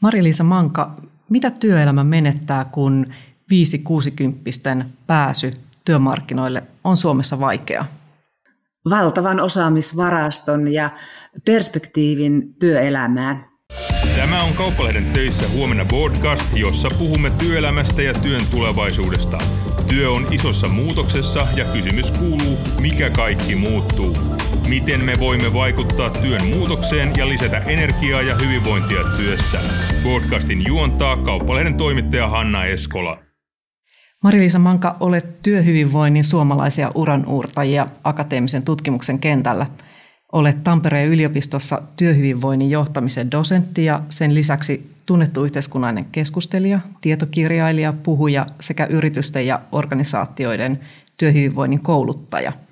Mari-Liisa 0.00 0.44
Manka, 0.44 0.90
mitä 1.28 1.50
työelämä 1.50 2.04
menettää, 2.04 2.64
kun 2.64 3.06
5-60 4.80 4.84
pääsy 5.06 5.52
työmarkkinoille 5.84 6.62
on 6.84 6.96
Suomessa 6.96 7.40
vaikea? 7.40 7.84
Valtavan 8.90 9.40
osaamisvaraston 9.40 10.72
ja 10.72 10.90
perspektiivin 11.44 12.54
työelämään. 12.54 13.44
Tämä 14.16 14.42
on 14.42 14.54
Kauppalehden 14.54 15.04
töissä 15.12 15.48
huomenna 15.48 15.84
podcast, 15.84 16.56
jossa 16.56 16.88
puhumme 16.98 17.30
työelämästä 17.30 18.02
ja 18.02 18.14
työn 18.14 18.42
tulevaisuudesta. 18.50 19.38
Työ 19.88 20.10
on 20.10 20.26
isossa 20.30 20.68
muutoksessa 20.68 21.46
ja 21.56 21.64
kysymys 21.64 22.10
kuuluu, 22.10 22.58
mikä 22.80 23.10
kaikki 23.10 23.54
muuttuu. 23.54 24.16
Miten 24.70 25.04
me 25.04 25.12
voimme 25.20 25.54
vaikuttaa 25.54 26.10
työn 26.10 26.40
muutokseen 26.48 27.12
ja 27.16 27.28
lisätä 27.28 27.58
energiaa 27.58 28.22
ja 28.22 28.34
hyvinvointia 28.34 29.00
työssä? 29.16 29.58
Podcastin 30.02 30.66
juontaa 30.66 31.16
Kauppalehden 31.16 31.74
toimittaja 31.74 32.28
Hanna 32.28 32.64
Eskola. 32.64 33.18
Mariliisa 34.22 34.58
Manka, 34.58 34.96
olet 35.00 35.42
työhyvinvoinnin 35.42 36.24
suomalaisia 36.24 36.90
uranuurtajia 36.94 37.86
akateemisen 38.04 38.62
tutkimuksen 38.62 39.18
kentällä. 39.18 39.66
Olet 40.32 40.64
Tampereen 40.64 41.08
yliopistossa 41.08 41.82
työhyvinvoinnin 41.96 42.70
johtamisen 42.70 43.30
dosentti 43.30 43.84
ja 43.84 44.02
sen 44.08 44.34
lisäksi 44.34 44.90
tunnettu 45.06 45.44
yhteiskunnallinen 45.44 46.10
keskustelija, 46.12 46.80
tietokirjailija, 47.00 47.92
puhuja 47.92 48.46
sekä 48.60 48.86
yritysten 48.86 49.46
ja 49.46 49.60
organisaatioiden 49.72 50.80
työhyvinvoinnin 51.16 51.80
kouluttaja– 51.80 52.52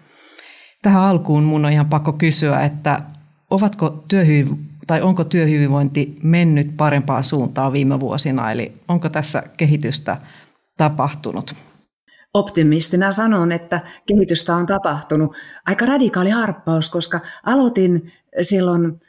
Tähän 0.82 1.02
alkuun 1.02 1.45
mun 1.45 1.64
on 1.64 1.73
ihan 1.73 1.87
pakko 1.87 2.12
kysyä, 2.12 2.60
että 2.60 3.02
ovatko 3.50 4.05
työhyv- 4.14 4.56
tai 4.87 5.02
onko 5.02 5.24
työhyvinvointi 5.24 6.14
mennyt 6.23 6.77
parempaan 6.77 7.24
suuntaan 7.24 7.73
viime 7.73 8.01
vuosina, 8.01 8.52
eli 8.52 8.73
onko 8.88 9.09
tässä 9.09 9.42
kehitystä 9.56 10.16
tapahtunut? 10.77 11.54
Optimistina 12.34 13.12
sanon, 13.12 13.52
että 13.52 13.80
kehitystä 14.06 14.56
on 14.56 14.66
tapahtunut. 14.66 15.37
Aika 15.66 15.87
radikaali 15.87 16.30
harppaus, 16.30 16.90
koska 16.90 17.21
aloitin 17.46 18.12
silloin 18.43 19.01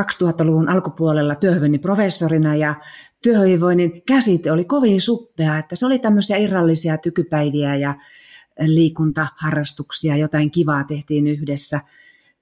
2000-luvun 0.00 0.68
alkupuolella 0.68 1.34
työhyvinvoinnin 1.34 1.80
professorina 1.80 2.56
ja 2.56 2.74
työhyvinvoinnin 3.22 4.02
käsite 4.06 4.52
oli 4.52 4.64
kovin 4.64 5.00
suppea, 5.00 5.58
että 5.58 5.76
se 5.76 5.86
oli 5.86 5.98
tämmöisiä 5.98 6.36
irrallisia 6.36 6.98
tykypäiviä 6.98 7.76
ja 7.76 7.94
liikuntaharrastuksia, 8.66 10.16
jotain 10.16 10.50
kivaa 10.50 10.84
tehtiin 10.84 11.26
yhdessä. 11.26 11.80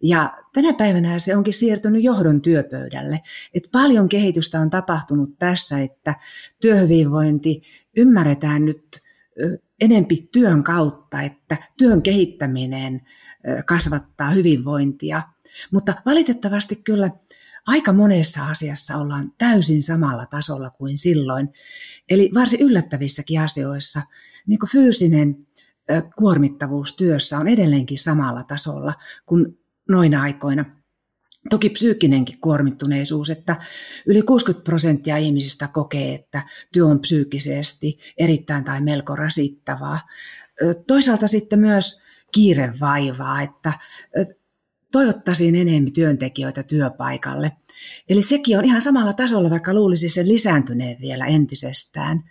Ja 0.03 0.39
tänä 0.53 0.72
päivänä 0.72 1.19
se 1.19 1.36
onkin 1.36 1.55
siirtynyt 1.55 2.03
johdon 2.03 2.42
työpöydälle. 2.42 3.20
Et 3.55 3.69
paljon 3.72 4.09
kehitystä 4.09 4.61
on 4.61 4.70
tapahtunut 4.70 5.39
tässä, 5.39 5.78
että 5.78 6.14
työhyvinvointi 6.61 7.62
ymmärretään 7.97 8.64
nyt 8.64 9.00
enempi 9.81 10.28
työn 10.33 10.62
kautta, 10.62 11.22
että 11.22 11.56
työn 11.78 12.03
kehittäminen 12.03 13.00
kasvattaa 13.67 14.31
hyvinvointia. 14.31 15.22
Mutta 15.70 15.94
valitettavasti 16.06 16.77
kyllä 16.77 17.11
aika 17.67 17.92
monessa 17.92 18.47
asiassa 18.47 18.97
ollaan 18.97 19.33
täysin 19.39 19.83
samalla 19.83 20.27
tasolla 20.27 20.70
kuin 20.70 20.98
silloin. 20.98 21.48
Eli 22.09 22.31
varsin 22.34 22.61
yllättävissäkin 22.61 23.41
asioissa, 23.41 24.03
niin 24.47 24.59
kuin 24.59 24.70
fyysinen 24.70 25.46
kuormittavuus 26.17 26.97
työssä 26.97 27.39
on 27.39 27.48
edelleenkin 27.48 27.98
samalla 27.98 28.42
tasolla 28.45 28.95
kuin 29.27 29.59
noina 29.89 30.23
aikoina. 30.23 30.65
Toki 31.51 31.70
psyykkinenkin 31.70 32.41
kuormittuneisuus, 32.41 33.31
että 33.31 33.56
yli 34.06 34.23
60 34.23 34.65
prosenttia 34.65 35.17
ihmisistä 35.17 35.69
kokee, 35.69 36.15
että 36.15 36.43
työ 36.73 36.87
on 36.87 37.01
psyykkisesti 37.01 37.98
erittäin 38.19 38.65
tai 38.65 38.81
melko 38.81 39.17
rasittavaa. 39.17 40.01
Toisaalta 40.87 41.28
sitten 41.28 41.59
myös 41.59 42.03
kiire 42.33 42.75
vaivaa, 42.81 43.43
että 43.43 43.72
toivottaisiin 44.93 45.55
enemmän 45.55 45.93
työntekijöitä 45.93 46.62
työpaikalle. 46.62 47.53
Eli 48.09 48.22
sekin 48.22 48.59
on 48.59 48.65
ihan 48.65 48.82
samalla 48.82 49.12
tasolla, 49.12 49.50
vaikka 49.50 49.75
luulisi 49.75 50.09
sen 50.09 50.28
lisääntyneen 50.28 51.00
vielä 51.00 51.27
entisestään– 51.27 52.21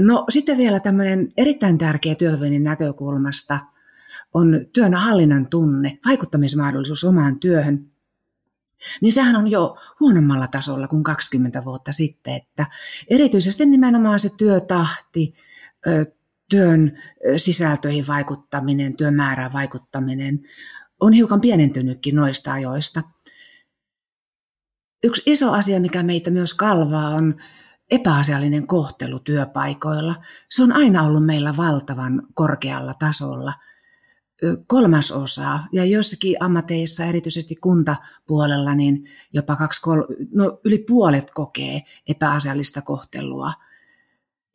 No 0.00 0.24
sitten 0.28 0.58
vielä 0.58 0.80
tämmöinen 0.80 1.32
erittäin 1.36 1.78
tärkeä 1.78 2.14
työhyvinvoinnin 2.14 2.64
näkökulmasta 2.64 3.58
on 4.34 4.66
työn 4.72 4.94
hallinnan 4.94 5.46
tunne, 5.46 5.98
vaikuttamismahdollisuus 6.06 7.04
omaan 7.04 7.40
työhön. 7.40 7.90
Niin 9.00 9.12
sehän 9.12 9.36
on 9.36 9.48
jo 9.48 9.76
huonommalla 10.00 10.46
tasolla 10.46 10.88
kuin 10.88 11.02
20 11.02 11.64
vuotta 11.64 11.92
sitten, 11.92 12.34
että 12.34 12.66
erityisesti 13.10 13.66
nimenomaan 13.66 14.20
se 14.20 14.36
työtahti, 14.36 15.34
työn 16.50 16.98
sisältöihin 17.36 18.06
vaikuttaminen, 18.06 18.96
työmäärään 18.96 19.52
vaikuttaminen 19.52 20.40
on 21.00 21.12
hiukan 21.12 21.40
pienentynytkin 21.40 22.16
noista 22.16 22.52
ajoista. 22.52 23.02
Yksi 25.02 25.22
iso 25.26 25.52
asia, 25.52 25.80
mikä 25.80 26.02
meitä 26.02 26.30
myös 26.30 26.54
kalvaa, 26.54 27.08
on 27.08 27.34
epäasiallinen 27.90 28.66
kohtelu 28.66 29.18
työpaikoilla, 29.18 30.14
se 30.50 30.62
on 30.62 30.72
aina 30.72 31.02
ollut 31.02 31.26
meillä 31.26 31.56
valtavan 31.56 32.22
korkealla 32.34 32.94
tasolla. 32.94 33.52
Kolmasosa 34.66 35.58
ja 35.72 35.84
jossakin 35.84 36.36
ammateissa, 36.40 37.04
erityisesti 37.04 37.56
kuntapuolella, 37.56 38.74
niin 38.74 39.08
jopa 39.32 39.56
kaksi, 39.56 39.82
kol- 39.82 40.06
no 40.34 40.60
yli 40.64 40.78
puolet 40.78 41.30
kokee 41.30 41.82
epäasiallista 42.08 42.82
kohtelua. 42.82 43.52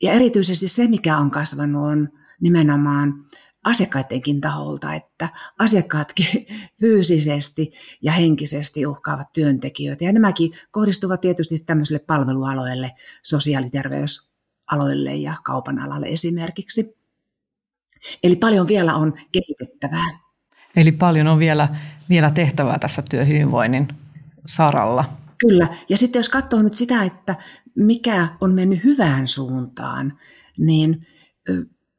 Ja 0.01 0.11
erityisesti 0.11 0.67
se, 0.67 0.87
mikä 0.87 1.17
on 1.17 1.31
kasvanut, 1.31 1.91
on 1.91 2.09
nimenomaan 2.41 3.25
asiakkaidenkin 3.65 4.41
taholta, 4.41 4.93
että 4.93 5.29
asiakkaatkin 5.59 6.27
fyysisesti 6.81 7.71
ja 8.01 8.11
henkisesti 8.11 8.85
uhkaavat 8.85 9.33
työntekijöitä. 9.33 10.03
Ja 10.03 10.13
nämäkin 10.13 10.51
kohdistuvat 10.71 11.21
tietysti 11.21 11.55
tämmöisille 11.65 11.99
palvelualoille, 11.99 12.91
sosiaaliterveysaloille 13.23 15.15
ja 15.15 15.33
kaupan 15.43 15.79
alalle 15.79 16.07
esimerkiksi. 16.07 16.97
Eli 18.23 18.35
paljon 18.35 18.67
vielä 18.67 18.95
on 18.95 19.13
kehitettävää. 19.31 20.19
Eli 20.75 20.91
paljon 20.91 21.27
on 21.27 21.39
vielä, 21.39 21.75
vielä 22.09 22.31
tehtävää 22.31 22.79
tässä 22.79 23.03
työhyvinvoinnin 23.09 23.87
saralla. 24.45 25.05
Kyllä. 25.37 25.67
Ja 25.89 25.97
sitten 25.97 26.19
jos 26.19 26.29
katsoo 26.29 26.61
nyt 26.61 26.75
sitä, 26.75 27.03
että 27.03 27.35
mikä 27.75 28.27
on 28.41 28.53
mennyt 28.53 28.83
hyvään 28.83 29.27
suuntaan, 29.27 30.19
niin 30.57 31.07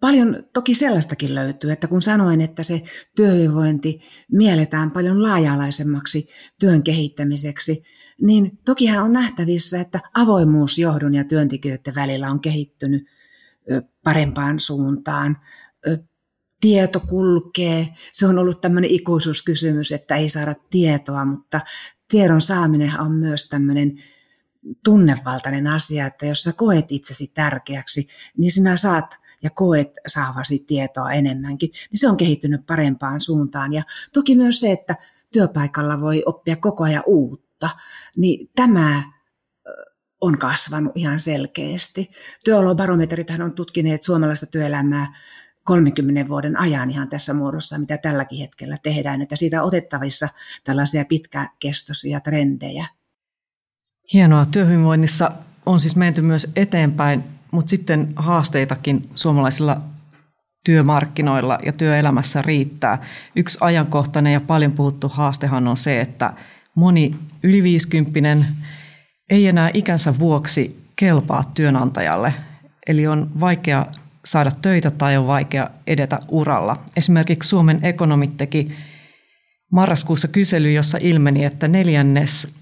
Paljon 0.00 0.44
toki 0.52 0.74
sellaistakin 0.74 1.34
löytyy, 1.34 1.72
että 1.72 1.88
kun 1.88 2.02
sanoin, 2.02 2.40
että 2.40 2.62
se 2.62 2.82
työhyvinvointi 3.16 4.00
mielletään 4.32 4.90
paljon 4.90 5.22
laaja-alaisemmaksi 5.22 6.28
työn 6.60 6.82
kehittämiseksi, 6.82 7.82
niin 8.22 8.58
tokihan 8.64 9.04
on 9.04 9.12
nähtävissä, 9.12 9.80
että 9.80 10.00
avoimuus 10.14 10.78
johdon 10.78 11.14
ja 11.14 11.24
työntekijöiden 11.24 11.94
välillä 11.94 12.30
on 12.30 12.40
kehittynyt 12.40 13.06
parempaan 14.04 14.60
suuntaan. 14.60 15.36
Tieto 16.60 17.00
kulkee. 17.00 17.88
Se 18.12 18.26
on 18.26 18.38
ollut 18.38 18.60
tämmöinen 18.60 18.90
ikuisuuskysymys, 18.90 19.92
että 19.92 20.16
ei 20.16 20.28
saada 20.28 20.54
tietoa, 20.70 21.24
mutta 21.24 21.60
tiedon 22.08 22.40
saaminen 22.40 23.00
on 23.00 23.12
myös 23.12 23.48
tämmöinen 23.48 24.02
tunnevaltainen 24.84 25.66
asia, 25.66 26.06
että 26.06 26.26
jos 26.26 26.42
sä 26.42 26.52
koet 26.52 26.84
itsesi 26.88 27.30
tärkeäksi, 27.34 28.08
niin 28.36 28.52
sinä 28.52 28.76
saat– 28.76 29.14
ja 29.42 29.50
koet 29.50 29.92
saavasi 30.06 30.64
tietoa 30.66 31.12
enemmänkin, 31.12 31.70
niin 31.70 31.98
se 31.98 32.08
on 32.08 32.16
kehittynyt 32.16 32.66
parempaan 32.66 33.20
suuntaan. 33.20 33.72
Ja 33.72 33.82
toki 34.12 34.36
myös 34.36 34.60
se, 34.60 34.72
että 34.72 34.96
työpaikalla 35.32 36.00
voi 36.00 36.22
oppia 36.26 36.56
koko 36.56 36.84
ajan 36.84 37.02
uutta, 37.06 37.70
niin 38.16 38.50
tämä 38.54 39.02
on 40.20 40.38
kasvanut 40.38 40.92
ihan 40.94 41.20
selkeästi. 41.20 42.10
Työolobarometrithän 42.44 43.42
on 43.42 43.52
tutkineet 43.52 44.02
suomalaista 44.02 44.46
työelämää 44.46 45.14
30 45.64 46.28
vuoden 46.28 46.56
ajan 46.56 46.90
ihan 46.90 47.08
tässä 47.08 47.34
muodossa, 47.34 47.78
mitä 47.78 47.98
tälläkin 47.98 48.38
hetkellä 48.38 48.78
tehdään, 48.82 49.22
että 49.22 49.36
siitä 49.36 49.62
on 49.62 49.68
otettavissa 49.68 50.28
tällaisia 50.64 51.04
pitkäkestoisia 51.04 52.20
trendejä. 52.20 52.86
Hienoa. 54.12 54.46
Työhyvinvoinnissa 54.46 55.32
on 55.66 55.80
siis 55.80 55.96
menty 55.96 56.22
myös 56.22 56.52
eteenpäin 56.56 57.24
mutta 57.52 57.70
sitten 57.70 58.12
haasteitakin 58.16 59.10
suomalaisilla 59.14 59.80
työmarkkinoilla 60.64 61.58
ja 61.66 61.72
työelämässä 61.72 62.42
riittää. 62.42 63.02
Yksi 63.36 63.58
ajankohtainen 63.60 64.32
ja 64.32 64.40
paljon 64.40 64.72
puhuttu 64.72 65.08
haastehan 65.08 65.68
on 65.68 65.76
se, 65.76 66.00
että 66.00 66.32
moni 66.74 67.16
yli 67.42 67.62
50 67.62 68.44
ei 69.30 69.46
enää 69.46 69.70
ikänsä 69.74 70.18
vuoksi 70.18 70.86
kelpaa 70.96 71.50
työnantajalle. 71.54 72.34
Eli 72.86 73.06
on 73.06 73.30
vaikea 73.40 73.86
saada 74.24 74.50
töitä 74.62 74.90
tai 74.90 75.16
on 75.16 75.26
vaikea 75.26 75.70
edetä 75.86 76.18
uralla. 76.28 76.76
Esimerkiksi 76.96 77.48
Suomen 77.48 77.78
ekonomit 77.82 78.36
teki 78.36 78.68
marraskuussa 79.72 80.28
kysely, 80.28 80.72
jossa 80.72 80.98
ilmeni, 81.00 81.44
että 81.44 81.68
neljännes 81.68 82.54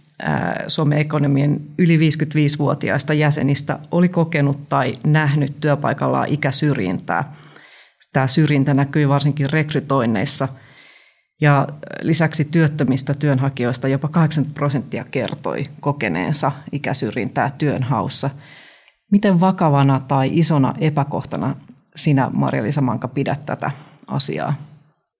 Suomen 0.68 0.98
ekonomien 0.98 1.60
yli 1.78 1.96
55-vuotiaista 1.96 3.14
jäsenistä 3.14 3.78
oli 3.90 4.08
kokenut 4.08 4.68
tai 4.68 4.92
nähnyt 5.06 5.60
työpaikallaan 5.60 6.28
ikäsyrjintää. 6.28 7.34
Tämä 8.12 8.26
syrjintä 8.26 8.74
näkyy 8.74 9.08
varsinkin 9.08 9.50
rekrytoinneissa– 9.50 10.48
ja 11.40 11.68
lisäksi 12.02 12.44
työttömistä 12.44 13.14
työnhakijoista 13.14 13.88
jopa 13.88 14.08
80 14.08 14.54
prosenttia 14.54 15.04
kertoi 15.10 15.64
kokeneensa 15.80 16.52
ikäsyrjintää 16.72 17.50
työnhaussa. 17.58 18.30
Miten 19.12 19.40
vakavana 19.40 20.00
tai 20.00 20.30
isona 20.32 20.74
epäkohtana 20.80 21.56
sinä, 21.96 22.30
Maria-Liisa 22.32 22.80
Manka, 22.80 23.08
pidät 23.08 23.46
tätä 23.46 23.70
asiaa? 24.06 24.54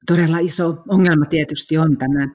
Todella 0.06 0.39
iso 0.39 0.83
ongelma 0.89 1.25
tietysti 1.25 1.79
on 1.79 1.97
tämä, 1.97 2.29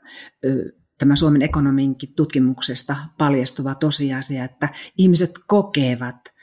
tämä 1.00 1.16
Suomen 1.16 1.42
ekonominkin 1.42 2.14
tutkimuksesta 2.14 2.96
paljastuva 3.18 3.76
tosiasia, 3.76 4.44
että 4.46 4.70
ihmiset 4.98 5.32
kokevat 5.48 6.34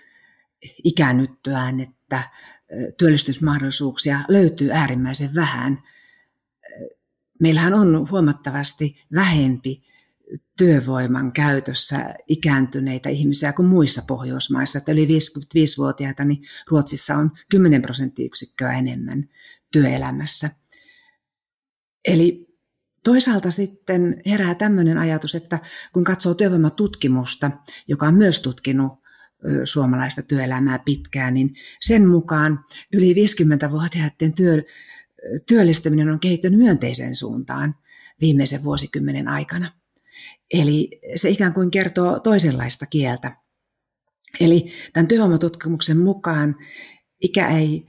ikänyttyään, 0.85 1.81
että 1.81 2.23
työllistysmahdollisuuksia 2.99 4.21
löytyy 4.29 4.73
äärimmäisen 4.73 5.35
vähän– 5.35 5.79
meillähän 7.41 7.75
on 7.75 8.11
huomattavasti 8.11 9.05
vähempi 9.15 9.83
työvoiman 10.59 11.33
käytössä 11.33 12.15
ikääntyneitä 12.29 13.09
ihmisiä 13.09 13.53
kuin 13.53 13.69
muissa 13.69 14.03
Pohjoismaissa. 14.07 14.79
Että 14.79 14.93
yli 14.93 15.07
55-vuotiaita 15.07 16.25
niin 16.25 16.43
Ruotsissa 16.71 17.15
on 17.15 17.31
10 17.49 17.83
prosenttiyksikköä 17.83 18.73
enemmän 18.73 19.29
työelämässä. 19.73 20.51
Eli 22.05 22.46
toisaalta 23.07 23.51
sitten 23.51 24.23
herää 24.27 24.55
tämmöinen 24.55 24.99
ajatus, 24.99 25.35
että 25.35 25.59
kun 25.93 26.05
katsoo 26.05 26.35
työvoimatutkimusta, 26.35 27.51
joka 27.89 28.07
on 28.07 28.15
myös 28.15 28.41
tutkinut 28.43 28.93
suomalaista 29.65 30.23
työelämää 30.23 30.79
pitkään, 30.79 31.35
niin 31.35 31.55
sen 31.81 32.09
mukaan 32.09 32.65
yli 32.93 33.15
50-vuotiaiden 33.15 34.35
työ, 34.35 34.63
työllistäminen 35.49 36.09
on 36.09 36.21
kehittynyt 36.21 36.59
myönteiseen 36.59 37.17
suuntaan 37.17 37.75
viimeisen 38.21 38.65
vuosikymmenen 38.65 39.29
aikana. 39.29 39.73
Eli 40.53 41.01
se 41.17 41.31
ikään 41.31 41.53
kuin 41.53 41.71
kertoo 41.71 42.21
toisenlaista 42.21 42.87
kieltä. 42.87 43.37
Eli 44.41 44.73
tämän 44.93 45.09
työvoimatutkimuksen 45.09 45.99
mukaan 45.99 46.57
ikä 47.23 47.49
ei 47.49 47.87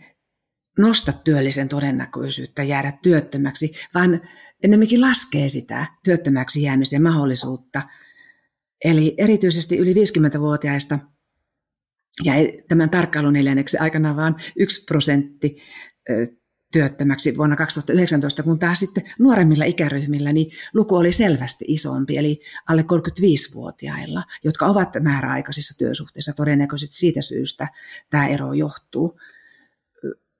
nosta 0.77 1.13
työllisen 1.13 1.69
todennäköisyyttä 1.69 2.63
jäädä 2.63 2.93
työttömäksi, 3.01 3.75
vaan 3.93 4.21
ennemminkin 4.63 5.01
laskee 5.01 5.49
sitä 5.49 5.87
työttömäksi 6.03 6.61
jäämisen 6.61 7.03
mahdollisuutta. 7.03 7.81
Eli 8.83 9.15
erityisesti 9.17 9.77
yli 9.77 9.93
50-vuotiaista 9.93 10.99
ja 12.23 12.33
tämän 12.67 12.89
tarkkailun 12.89 13.33
neljänneksi 13.33 13.77
aikana 13.77 14.15
vain 14.15 14.35
yksi 14.55 14.83
prosentti 14.85 15.57
työttömäksi 16.71 17.37
vuonna 17.37 17.55
2019, 17.55 18.43
kun 18.43 18.59
taas 18.59 18.79
sitten 18.79 19.03
nuoremmilla 19.19 19.65
ikäryhmillä 19.65 20.33
niin 20.33 20.51
luku 20.73 20.95
oli 20.95 21.13
selvästi 21.13 21.65
isompi, 21.67 22.17
eli 22.17 22.41
alle 22.69 22.81
35-vuotiailla, 22.81 24.23
jotka 24.43 24.65
ovat 24.65 24.89
määräaikaisissa 24.99 25.77
työsuhteissa. 25.77 26.33
Todennäköisesti 26.33 26.95
siitä 26.95 27.21
syystä 27.21 27.67
tämä 28.09 28.27
ero 28.27 28.53
johtuu. 28.53 29.19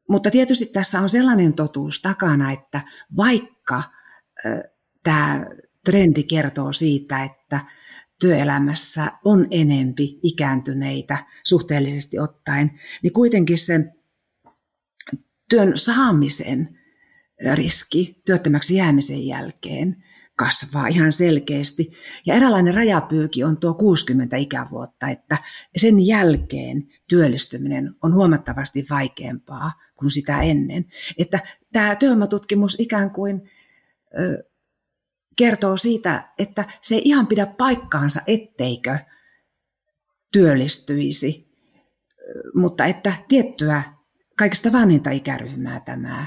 Mutta 0.09 0.31
tietysti 0.31 0.65
tässä 0.65 1.01
on 1.01 1.09
sellainen 1.09 1.53
totuus 1.53 2.01
takana, 2.01 2.51
että 2.51 2.81
vaikka 3.17 3.83
tämä 5.03 5.45
trendi 5.85 6.23
kertoo 6.23 6.73
siitä, 6.73 7.23
että 7.23 7.59
työelämässä 8.19 9.11
on 9.25 9.47
enempi 9.51 10.19
ikääntyneitä 10.23 11.25
suhteellisesti 11.43 12.19
ottaen, 12.19 12.71
niin 13.03 13.13
kuitenkin 13.13 13.57
se 13.57 13.79
työn 15.49 15.77
saamisen 15.77 16.79
riski 17.53 18.21
työttömäksi 18.25 18.75
jäämisen 18.75 19.27
jälkeen 19.27 20.03
kasvaa 20.37 20.87
ihan 20.87 21.13
selkeästi. 21.13 21.91
Ja 22.25 22.35
eräänlainen 22.35 22.73
rajapyyki 22.73 23.43
on 23.43 23.57
tuo 23.57 23.73
60 23.73 24.37
ikävuotta, 24.37 25.07
että 25.07 25.37
sen 25.77 26.05
jälkeen 26.05 26.87
työllistyminen 27.07 27.95
on 28.03 28.13
huomattavasti 28.13 28.85
vaikeampaa 28.89 29.71
kuin 29.95 30.11
sitä 30.11 30.41
ennen. 30.41 30.85
Että 31.17 31.39
tämä 31.73 31.95
työvoimatutkimus 31.95 32.79
ikään 32.79 33.11
kuin 33.11 33.49
kertoo 35.35 35.77
siitä, 35.77 36.29
että 36.39 36.65
se 36.81 36.95
ei 36.95 37.01
ihan 37.05 37.27
pidä 37.27 37.45
paikkaansa, 37.45 38.21
etteikö 38.27 38.97
työllistyisi, 40.31 41.47
mutta 42.55 42.85
että 42.85 43.13
tiettyä 43.27 43.83
kaikista 44.37 44.71
vanhinta 44.71 45.11
ikäryhmää 45.11 45.79
tämä 45.79 46.25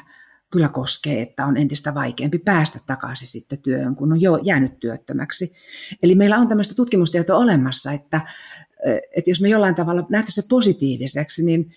kyllä 0.53 0.69
koskee, 0.69 1.23
että 1.23 1.47
on 1.47 1.57
entistä 1.57 1.95
vaikeampi 1.95 2.39
päästä 2.39 2.79
takaisin 2.87 3.29
sitten 3.29 3.63
työhön, 3.63 3.97
kun 3.97 4.13
on 4.13 4.21
jo 4.21 4.39
jäänyt 4.43 4.81
työttömäksi. 4.81 5.53
Eli 6.03 6.15
meillä 6.15 6.39
on 6.39 6.49
tämmöistä 6.49 6.75
tutkimustietoa 6.75 7.39
olemassa, 7.39 7.93
että, 7.93 8.21
että 9.17 9.31
jos 9.31 9.41
me 9.41 9.49
jollain 9.49 9.75
tavalla 9.75 10.07
nähtäisiin 10.09 10.45
se 10.45 10.49
positiiviseksi, 10.49 11.45
niin 11.45 11.71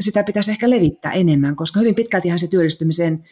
sitä 0.00 0.24
pitäisi 0.24 0.50
ehkä 0.50 0.70
levittää 0.70 1.12
enemmän, 1.12 1.56
koska 1.56 1.80
hyvin 1.80 1.94
pitkältihan 1.94 2.38
se 2.38 2.46
työllistymisen 2.46 3.24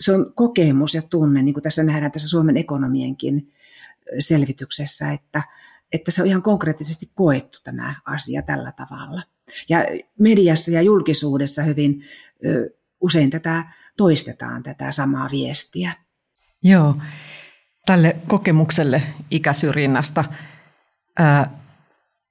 se 0.00 0.12
on 0.12 0.32
kokemus 0.34 0.94
ja 0.94 1.02
tunne, 1.02 1.42
niin 1.42 1.54
kuin 1.54 1.62
tässä 1.62 1.82
nähdään 1.82 2.12
tässä 2.12 2.28
Suomen 2.28 2.56
ekonomienkin 2.56 3.52
selvityksessä, 4.18 5.12
että, 5.12 5.42
että 5.92 6.10
se 6.10 6.22
on 6.22 6.28
ihan 6.28 6.42
konkreettisesti 6.42 7.10
koettu 7.14 7.58
tämä 7.64 7.94
asia 8.04 8.42
tällä 8.42 8.72
tavalla. 8.72 9.22
Ja 9.68 9.78
mediassa 10.18 10.70
ja 10.70 10.82
julkisuudessa 10.82 11.62
hyvin 11.62 12.04
ö, 12.46 12.70
usein 13.00 13.30
tätä 13.30 13.64
toistetaan, 13.96 14.62
tätä 14.62 14.90
samaa 14.90 15.28
viestiä. 15.32 15.92
Joo, 16.62 16.96
tälle 17.86 18.16
kokemukselle 18.26 19.02
ikäsyrjinnästä 19.30 20.24
ää, 21.18 21.58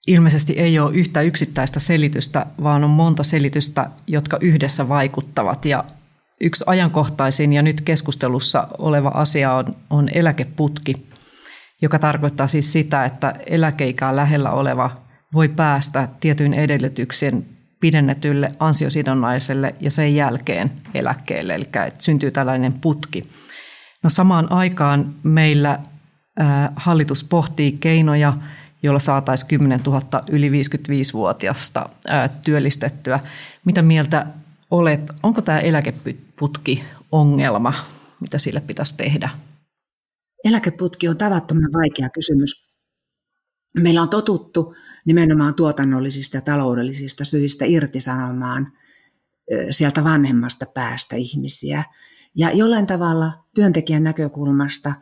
ilmeisesti 0.08 0.54
ei 0.54 0.80
ole 0.80 0.96
yhtä 0.96 1.22
yksittäistä 1.22 1.80
selitystä, 1.80 2.46
vaan 2.64 2.84
on 2.84 2.90
monta 2.92 3.24
selitystä, 3.24 3.90
jotka 4.08 4.38
yhdessä 4.42 4.90
vaikuttavat. 4.90 5.66
Ja 5.66 5.86
yksi 6.42 6.64
ajankohtaisin 6.68 7.54
ja 7.54 7.62
nyt 7.62 7.82
keskustelussa 7.82 8.68
oleva 8.78 9.10
asia 9.10 9.54
on, 9.54 9.66
on 9.90 10.10
eläkeputki, 10.14 10.94
joka 11.82 12.00
tarkoittaa 12.00 12.48
siis 12.48 12.72
sitä, 12.72 13.06
että 13.06 13.34
eläkeikää 13.46 14.16
lähellä 14.16 14.52
oleva 14.52 14.92
voi 15.34 15.50
päästä 15.50 16.08
tietyin 16.20 16.54
edellytyksen 16.54 17.46
pidennetylle 17.80 18.52
ansiosidonnaiselle 18.60 19.76
ja 19.80 19.92
sen 19.92 20.16
jälkeen 20.16 20.72
eläkkeelle, 20.94 21.56
eli 21.56 21.64
että 21.64 22.04
syntyy 22.04 22.32
tällainen 22.32 22.74
putki. 22.74 23.22
No 24.04 24.10
samaan 24.10 24.52
aikaan 24.52 25.16
meillä 25.24 25.80
hallitus 26.76 27.24
pohtii 27.24 27.72
keinoja, 27.72 28.34
joilla 28.84 29.00
saataisiin 29.00 29.50
10 29.50 29.82
000 29.86 30.02
yli 30.30 30.50
55-vuotiaasta 30.50 31.90
työllistettyä. 32.44 33.20
Mitä 33.66 33.82
mieltä 33.82 34.26
olet, 34.78 35.02
onko 35.24 35.42
tämä 35.42 35.60
eläkeputki 35.60 36.84
ongelma, 37.12 37.74
mitä 38.20 38.38
sille 38.38 38.62
pitäisi 38.62 38.98
tehdä? 38.98 39.30
Eläkeputki 40.44 41.08
on 41.08 41.18
tavattoman 41.18 41.74
vaikea 41.74 42.10
kysymys. 42.10 42.68
Meillä 43.78 44.02
on 44.02 44.10
totuttu 44.10 44.76
nimenomaan 45.06 45.56
tuotannollisista 45.56 46.38
ja 46.38 46.42
taloudellisista 46.42 47.26
syistä 47.26 47.66
irtisanomaan 47.66 48.74
sieltä 49.72 50.04
vanhemmasta 50.04 50.66
päästä 50.66 51.16
ihmisiä. 51.16 51.84
Ja 52.36 52.52
jollain 52.52 52.88
tavalla 52.88 53.32
työntekijän 53.56 54.04
näkökulmasta 54.04 54.94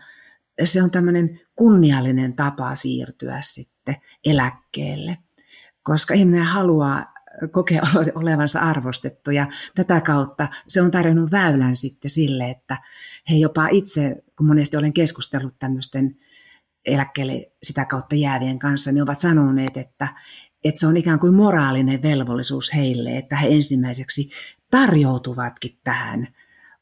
se 0.64 0.84
on 0.84 0.92
tämmöinen 0.92 1.40
kunniallinen 1.56 2.36
tapa 2.36 2.76
siirtyä 2.76 3.40
sitten 3.42 3.96
eläkkeelle, 4.26 5.18
koska 5.84 6.14
ihminen 6.14 6.46
haluaa 6.46 7.13
kokea 7.52 7.82
olevansa 8.16 8.60
arvostettu. 8.60 9.32
Ja 9.32 9.48
tätä 9.76 10.02
kautta 10.02 10.48
se 10.68 10.82
on 10.82 10.92
tarjonnut 10.92 11.32
väylän 11.32 11.76
sitten 11.76 12.12
sille, 12.12 12.50
että 12.50 12.78
he 13.30 13.36
jopa 13.36 13.68
itse, 13.68 14.16
kun 14.38 14.48
monesti 14.48 14.78
olen 14.78 14.94
keskustellut 14.94 15.56
tämmöisten 15.60 16.16
eläkkeelle 16.86 17.52
sitä 17.64 17.86
kautta 17.86 18.16
jäävien 18.16 18.60
kanssa, 18.60 18.92
niin 18.92 19.04
ovat 19.04 19.20
sanoneet, 19.20 19.78
että, 19.78 20.08
että 20.64 20.80
se 20.80 20.88
on 20.88 20.98
ikään 20.98 21.20
kuin 21.20 21.34
moraalinen 21.34 22.02
velvollisuus 22.02 22.76
heille, 22.76 23.18
että 23.18 23.36
he 23.36 23.48
ensimmäiseksi 23.48 24.30
tarjoutuvatkin 24.72 25.80
tähän 25.84 26.28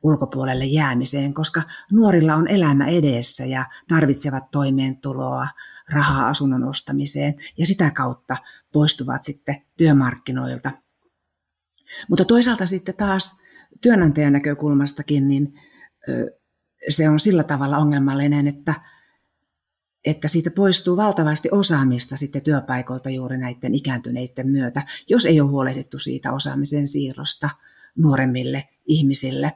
ulkopuolelle 0.04 0.66
jäämiseen, 0.66 1.34
koska 1.34 1.62
nuorilla 1.92 2.36
on 2.36 2.48
elämä 2.48 2.88
edessä 2.88 3.46
ja 3.46 3.66
tarvitsevat 3.88 4.52
toimeentuloa, 4.52 5.48
rahaa 5.90 6.28
asunnon 6.28 6.64
ostamiseen 6.64 7.36
ja 7.58 7.66
sitä 7.66 7.92
kautta 7.92 8.38
poistuvat 8.74 9.24
sitten 9.24 9.62
työmarkkinoilta. 9.78 10.72
Mutta 12.10 12.26
toisaalta 12.26 12.66
sitten 12.66 12.96
taas 12.96 13.42
työnantajan 13.82 14.34
näkökulmastakin, 14.34 15.28
niin 15.28 15.54
se 16.90 17.10
on 17.10 17.20
sillä 17.20 17.44
tavalla 17.44 17.78
ongelmallinen, 17.78 18.48
että 18.48 18.74
että 20.06 20.28
siitä 20.28 20.52
poistuu 20.52 20.98
valtavasti 20.98 21.50
osaamista 21.52 22.18
sitten 22.18 22.42
työpaikoilta 22.42 23.10
juuri 23.10 23.38
näiden 23.38 23.76
ikääntyneiden 23.76 24.48
myötä, 24.48 24.86
jos 25.10 25.26
ei 25.26 25.42
ole 25.42 25.50
huolehdittu 25.50 26.00
siitä 26.00 26.34
osaamisen 26.34 26.88
siirrosta 26.88 27.50
nuoremmille 27.98 28.70
ihmisille. 28.88 29.54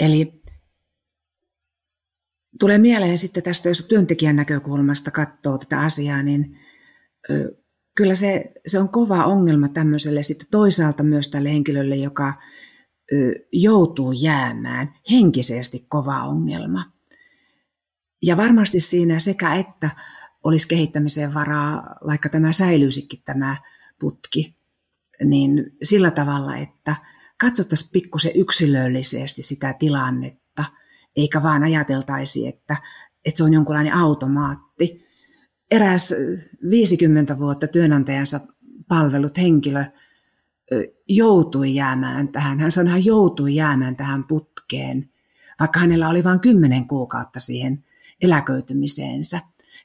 Eli 0.00 0.39
tulee 2.60 2.78
mieleen 2.78 3.18
sitten 3.18 3.42
tästä, 3.42 3.68
jos 3.68 3.84
työntekijän 3.88 4.36
näkökulmasta 4.36 5.10
katsoo 5.10 5.58
tätä 5.58 5.80
asiaa, 5.80 6.22
niin 6.22 6.58
kyllä 7.96 8.14
se, 8.14 8.52
se 8.66 8.78
on 8.78 8.88
kova 8.88 9.24
ongelma 9.24 9.68
tämmöiselle 9.68 10.22
sitten 10.22 10.46
toisaalta 10.50 11.02
myös 11.02 11.28
tälle 11.28 11.52
henkilölle, 11.52 11.96
joka 11.96 12.34
joutuu 13.52 14.12
jäämään 14.12 14.94
henkisesti 15.10 15.86
kova 15.88 16.24
ongelma. 16.24 16.84
Ja 18.22 18.36
varmasti 18.36 18.80
siinä 18.80 19.18
sekä 19.18 19.54
että 19.54 19.90
olisi 20.44 20.68
kehittämiseen 20.68 21.34
varaa, 21.34 21.96
vaikka 22.06 22.28
tämä 22.28 22.52
säilyisikin 22.52 23.22
tämä 23.24 23.56
putki, 24.00 24.56
niin 25.24 25.72
sillä 25.82 26.10
tavalla, 26.10 26.56
että 26.56 26.96
katsottaisiin 27.40 27.90
pikkusen 27.92 28.32
yksilöllisesti 28.34 29.42
sitä 29.42 29.74
tilannetta, 29.78 30.39
eikä 31.16 31.42
vaan 31.42 31.62
ajateltaisi, 31.62 32.48
että, 32.48 32.76
että 33.24 33.38
se 33.38 33.44
on 33.44 33.52
jonkunlainen 33.52 33.94
automaatti. 33.94 35.06
Eräs 35.70 36.14
50 36.70 37.38
vuotta 37.38 37.66
työnantajansa 37.66 38.40
palvelut 38.88 39.38
henkilö 39.38 39.84
joutui 41.08 41.74
jäämään 41.74 42.28
tähän, 42.28 42.60
hän 42.60 42.72
sanoi, 42.72 42.90
hän 42.90 43.04
joutui 43.04 43.54
jäämään 43.54 43.96
tähän 43.96 44.24
putkeen, 44.24 45.10
vaikka 45.60 45.80
hänellä 45.80 46.08
oli 46.08 46.24
vain 46.24 46.40
kymmenen 46.40 46.88
kuukautta 46.88 47.40
siihen 47.40 47.84
eläköitymiseensä. 48.22 49.40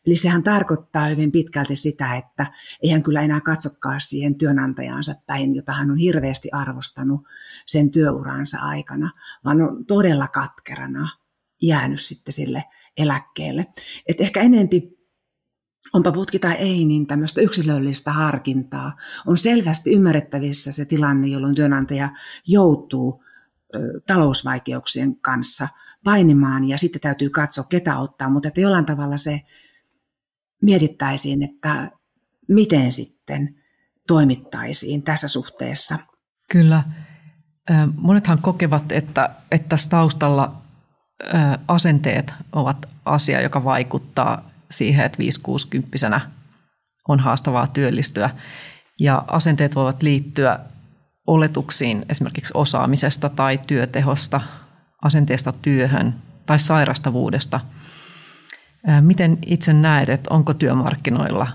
Eli 0.05 0.15
sehän 0.15 0.43
tarkoittaa 0.43 1.07
hyvin 1.07 1.31
pitkälti 1.31 1.75
sitä, 1.75 2.15
että 2.15 2.45
ei 2.83 2.89
hän 2.89 3.03
kyllä 3.03 3.21
enää 3.21 3.41
katsokaan 3.41 4.01
siihen 4.01 4.35
työnantajansa 4.35 5.13
päin, 5.27 5.55
jota 5.55 5.73
hän 5.73 5.91
on 5.91 5.97
hirveästi 5.97 6.49
arvostanut 6.51 7.21
sen 7.65 7.91
työuransa 7.91 8.57
aikana, 8.59 9.11
vaan 9.45 9.61
on 9.61 9.85
todella 9.85 10.27
katkerana 10.27 11.09
jäänyt 11.61 12.01
sitten 12.01 12.33
sille 12.33 12.63
eläkkeelle. 12.97 13.65
Et 14.07 14.21
ehkä 14.21 14.41
enempi 14.41 14.95
onpa 15.93 16.11
putki 16.11 16.39
tai 16.39 16.53
ei, 16.53 16.85
niin 16.85 17.07
tämmöistä 17.07 17.41
yksilöllistä 17.41 18.11
harkintaa. 18.11 18.95
On 19.27 19.37
selvästi 19.37 19.91
ymmärrettävissä 19.91 20.71
se 20.71 20.85
tilanne, 20.85 21.27
jolloin 21.27 21.55
työnantaja 21.55 22.09
joutuu 22.47 23.23
ö, 23.75 23.79
talousvaikeuksien 24.07 25.15
kanssa 25.15 25.67
painimaan 26.03 26.63
ja 26.69 26.77
sitten 26.77 27.01
täytyy 27.01 27.29
katsoa, 27.29 27.63
ketä 27.69 27.97
ottaa, 27.97 28.29
mutta 28.29 28.47
että 28.47 28.61
jollain 28.61 28.85
tavalla 28.85 29.17
se 29.17 29.41
mietittäisiin, 30.65 31.43
että 31.43 31.91
miten 32.47 32.91
sitten 32.91 33.55
toimittaisiin 34.07 35.03
tässä 35.03 35.27
suhteessa. 35.27 35.97
Kyllä. 36.51 36.83
Monethan 37.95 38.41
kokevat, 38.41 38.91
että, 38.91 39.29
että 39.51 39.69
tässä 39.69 39.89
taustalla 39.89 40.61
asenteet 41.67 42.33
ovat 42.53 42.89
asia, 43.05 43.41
joka 43.41 43.63
vaikuttaa 43.63 44.49
siihen, 44.71 45.05
että 45.05 45.17
5-60 46.17 46.21
on 47.07 47.19
haastavaa 47.19 47.67
työllistyä. 47.67 48.29
Ja 48.99 49.23
asenteet 49.27 49.75
voivat 49.75 50.03
liittyä 50.03 50.59
oletuksiin 51.27 52.05
esimerkiksi 52.09 52.51
osaamisesta 52.55 53.29
tai 53.29 53.59
työtehosta, 53.67 54.41
asenteesta 55.01 55.53
työhön 55.61 56.15
tai 56.45 56.59
sairastavuudesta. 56.59 57.59
Miten 59.01 59.37
itse 59.45 59.73
näet, 59.73 60.09
että 60.09 60.33
onko 60.33 60.53
työmarkkinoilla 60.53 61.47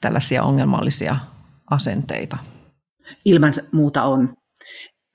tällaisia 0.00 0.42
ongelmallisia 0.42 1.16
asenteita? 1.70 2.36
Ilman 3.24 3.52
muuta 3.72 4.04
on 4.04 4.36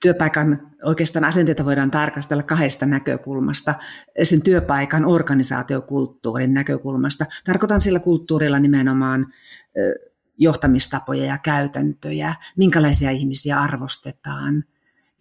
työpaikan 0.02 0.72
oikeastaan 0.84 1.24
asenteita 1.24 1.64
voidaan 1.64 1.90
tarkastella 1.90 2.42
kahdesta 2.42 2.86
näkökulmasta. 2.86 3.74
Sen 4.22 4.42
työpaikan 4.42 5.04
organisaatiokulttuurin 5.04 6.54
näkökulmasta. 6.54 7.26
Tarkoitan 7.44 7.80
sillä 7.80 8.00
kulttuurilla 8.00 8.58
nimenomaan 8.58 9.26
johtamistapoja 10.38 11.24
ja 11.24 11.38
käytäntöjä, 11.38 12.34
minkälaisia 12.56 13.10
ihmisiä 13.10 13.60
arvostetaan, 13.60 14.64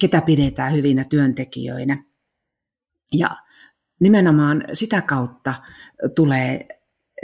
ketä 0.01 0.22
pidetään 0.22 0.74
hyvinä 0.74 1.06
työntekijöinä. 1.10 2.03
Ja 3.13 3.38
nimenomaan 4.00 4.63
sitä 4.74 5.01
kautta 5.01 5.54
tulee 6.16 6.68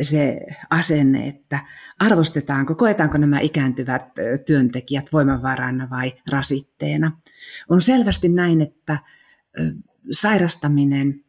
se 0.01 0.39
asenne, 0.69 1.27
että 1.27 1.59
arvostetaanko, 1.99 2.75
koetaanko 2.75 3.17
nämä 3.17 3.39
ikääntyvät 3.39 4.03
työntekijät 4.45 5.13
voimavarana 5.13 5.89
vai 5.89 6.13
rasitteena. 6.31 7.11
On 7.69 7.81
selvästi 7.81 8.29
näin, 8.29 8.61
että 8.61 8.97
sairastaminen 10.11 11.23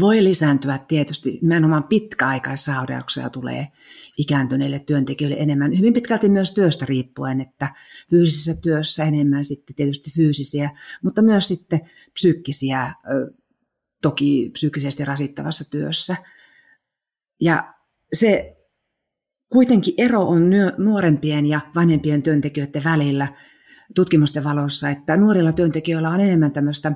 voi 0.00 0.24
lisääntyä 0.24 0.78
tietysti, 0.88 1.38
nimenomaan 1.42 1.84
pitkäaikaissairauksia 1.84 3.30
tulee 3.30 3.68
ikääntyneille 4.18 4.80
työntekijöille 4.86 5.36
enemmän, 5.40 5.78
hyvin 5.78 5.92
pitkälti 5.92 6.28
myös 6.28 6.54
työstä 6.54 6.86
riippuen, 6.86 7.40
että 7.40 7.68
fyysisessä 8.10 8.60
työssä 8.62 9.04
enemmän 9.04 9.44
sitten 9.44 9.76
tietysti 9.76 10.10
fyysisiä, 10.10 10.70
mutta 11.02 11.22
myös 11.22 11.48
sitten 11.48 11.80
psyykkisiä, 12.12 12.94
toki 14.02 14.50
psyykkisesti 14.52 15.04
rasittavassa 15.04 15.70
työssä– 15.70 16.16
ja 17.42 17.74
se 18.12 18.56
kuitenkin 19.48 19.94
ero 19.98 20.22
on 20.28 20.50
nuorempien 20.78 21.46
ja 21.46 21.60
vanhempien 21.74 22.22
työntekijöiden 22.22 22.84
välillä 22.84 23.28
tutkimusten 23.94 24.44
valossa, 24.44 24.90
että 24.90 25.16
nuorilla 25.16 25.52
työntekijöillä 25.52 26.10
on 26.10 26.20
enemmän 26.20 26.52
tämmöistä 26.52 26.92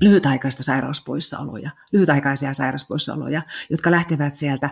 lyhytaikaista 0.00 0.62
sairauspoissaoloja, 0.62 1.70
lyhytaikaisia 1.92 2.54
sairauspoissaoloja, 2.54 3.42
jotka 3.70 3.90
lähtevät 3.90 4.34
sieltä 4.34 4.70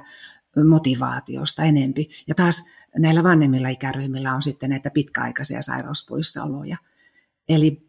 motivaatiosta 0.68 1.62
enempi. 1.62 2.10
Ja 2.26 2.34
taas 2.34 2.70
näillä 2.98 3.22
vanhemmilla 3.22 3.68
ikäryhmillä 3.68 4.34
on 4.34 4.42
sitten 4.42 4.70
näitä 4.70 4.90
pitkäaikaisia 4.90 5.62
sairauspoissaoloja. 5.62 6.76
Eli, 7.48 7.88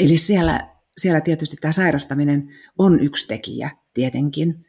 eli 0.00 0.18
siellä, 0.18 0.71
siellä 0.98 1.20
tietysti 1.20 1.56
tämä 1.60 1.72
sairastaminen 1.72 2.48
on 2.78 3.00
yksi 3.00 3.28
tekijä 3.28 3.70
tietenkin. 3.94 4.66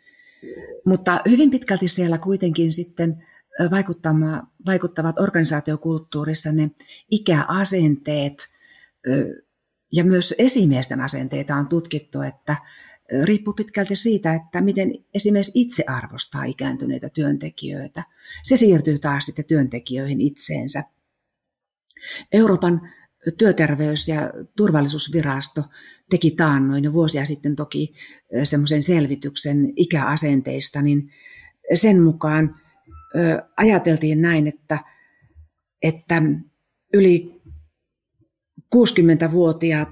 Mutta 0.85 1.21
hyvin 1.29 1.49
pitkälti 1.49 1.87
siellä 1.87 2.17
kuitenkin 2.17 2.73
sitten 2.73 3.23
vaikuttavat 4.65 5.19
organisaatiokulttuurissa 5.19 6.51
ne 6.51 6.71
ikäasenteet 7.11 8.49
ja 9.91 10.03
myös 10.03 10.35
esimiesten 10.37 11.01
asenteita 11.01 11.55
on 11.55 11.67
tutkittu, 11.67 12.21
että 12.21 12.55
riippuu 13.23 13.53
pitkälti 13.53 13.95
siitä, 13.95 14.33
että 14.33 14.61
miten 14.61 14.91
esimerkiksi 15.13 15.61
itse 15.61 15.83
arvostaa 15.87 16.43
ikääntyneitä 16.43 17.09
työntekijöitä. 17.09 18.03
Se 18.43 18.57
siirtyy 18.57 18.99
taas 18.99 19.25
sitten 19.25 19.45
työntekijöihin 19.45 20.21
itseensä. 20.21 20.83
Euroopan 22.31 22.89
työterveys- 23.31 24.07
ja 24.07 24.31
turvallisuusvirasto 24.57 25.63
teki 26.09 26.31
taannoin 26.31 26.83
jo 26.83 26.93
vuosia 26.93 27.25
sitten 27.25 27.55
toki 27.55 27.93
semmoisen 28.43 28.83
selvityksen 28.83 29.73
ikäasenteista, 29.75 30.81
niin 30.81 31.09
sen 31.73 32.03
mukaan 32.03 32.55
ajateltiin 33.57 34.21
näin, 34.21 34.47
että, 34.47 34.79
että 35.81 36.21
yli 36.93 37.41
60-vuotiaat 38.75 39.89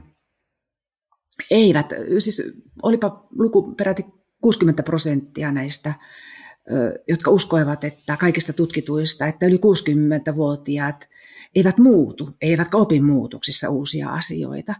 eivät, 1.52 1.86
siis 2.20 2.44
olipa 2.82 3.28
luku 3.32 3.76
peräti 3.76 4.06
60 4.42 4.84
prosenttia 4.84 5.52
näistä, 5.52 5.94
jotka 7.08 7.32
uskoivat, 7.32 7.84
että 7.84 8.18
kaikista 8.18 8.54
tutkituista, 8.54 9.28
että 9.28 9.46
yli 9.46 9.58
60-vuotiaat 9.58 11.10
eivät 11.56 11.78
muutu, 11.78 12.30
eivätkä 12.42 12.78
opi 12.78 13.02
muutoksissa 13.02 13.70
uusia 13.70 14.10
asioita. 14.10 14.76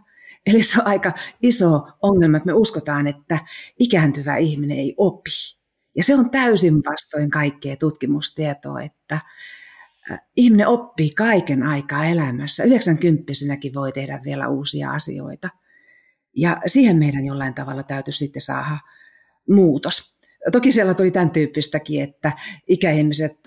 Eli 0.46 0.62
se 0.62 0.80
on 0.80 0.86
aika 0.86 1.12
iso 1.42 1.88
ongelma, 2.02 2.36
että 2.36 2.46
me 2.46 2.52
uskotaan, 2.52 3.06
että 3.06 3.38
ikääntyvä 3.78 4.36
ihminen 4.36 4.78
ei 4.78 4.94
opi. 4.96 5.30
Ja 5.96 6.04
se 6.04 6.14
on 6.14 6.30
täysin 6.30 6.74
vastoin 6.90 7.30
kaikkea 7.30 7.76
tutkimustietoa, 7.76 8.82
että 8.82 9.20
ihminen 10.36 10.68
oppii 10.68 11.10
kaiken 11.10 11.62
aikaa 11.62 12.04
elämässä. 12.04 12.64
90 12.64 13.32
voi 13.74 13.92
tehdä 13.92 14.20
vielä 14.24 14.48
uusia 14.48 14.90
asioita. 14.90 15.48
Ja 16.36 16.62
siihen 16.66 16.96
meidän 16.96 17.24
jollain 17.24 17.54
tavalla 17.54 17.82
täytyy 17.82 18.12
sitten 18.12 18.42
saada 18.42 18.78
muutos. 19.48 20.16
Toki 20.52 20.72
siellä 20.72 20.94
tuli 20.94 21.10
tämän 21.10 21.30
tyyppistäkin, 21.30 22.02
että 22.02 22.32
ikäihmiset 22.68 23.38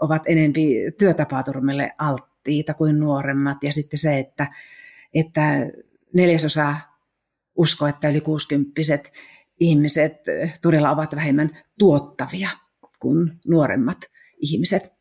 ovat 0.00 0.22
enempi 0.26 0.74
työtapaturmille 0.98 1.90
alttiita 1.98 2.74
kuin 2.74 3.00
nuoremmat. 3.00 3.64
Ja 3.64 3.72
sitten 3.72 3.98
se, 3.98 4.18
että, 4.18 4.46
että 5.14 5.42
neljäsosa 6.14 6.76
uskoo, 7.56 7.88
että 7.88 8.08
yli 8.08 8.20
60 8.20 8.72
ihmiset 9.60 10.12
todella 10.62 10.90
ovat 10.90 11.16
vähemmän 11.16 11.58
tuottavia 11.78 12.48
kuin 13.00 13.32
nuoremmat 13.46 13.98
ihmiset. 14.38 14.92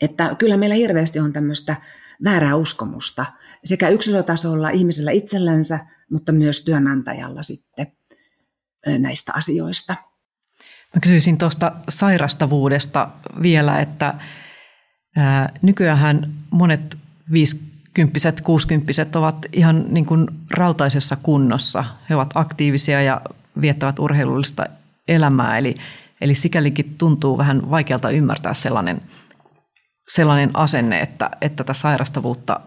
Että 0.00 0.36
kyllä 0.38 0.56
meillä 0.56 0.74
hirveästi 0.74 1.18
on 1.18 1.32
tämmöistä 1.32 1.76
väärää 2.24 2.56
uskomusta 2.56 3.26
sekä 3.64 3.88
yksilötasolla 3.88 4.70
ihmisellä 4.70 5.10
itsellänsä, 5.10 5.78
mutta 6.10 6.32
myös 6.32 6.64
työnantajalla 6.64 7.42
sitten 7.42 7.86
näistä 8.98 9.32
asioista. 9.34 9.94
Mä 10.94 11.00
kysyisin 11.02 11.38
tuosta 11.38 11.72
sairastavuudesta 11.88 13.08
vielä, 13.42 13.80
että 13.80 14.14
nykyään 15.62 16.32
monet 16.50 16.98
viisikymppiset, 17.32 18.40
kuusikymppiset 18.40 19.16
ovat 19.16 19.46
ihan 19.52 19.84
niin 19.88 20.06
kuin 20.06 20.28
rautaisessa 20.50 21.16
kunnossa. 21.16 21.84
He 22.10 22.14
ovat 22.14 22.30
aktiivisia 22.34 23.02
ja 23.02 23.20
viettävät 23.60 23.98
urheilullista 23.98 24.66
elämää, 25.08 25.58
eli, 25.58 25.74
eli 26.20 26.34
sikälikin 26.34 26.94
tuntuu 26.98 27.38
vähän 27.38 27.70
vaikealta 27.70 28.10
ymmärtää 28.10 28.54
sellainen, 28.54 29.00
sellainen 30.08 30.50
asenne, 30.54 31.00
että, 31.00 31.30
että 31.40 31.56
tätä 31.64 31.72
sairastavuutta 31.72 32.60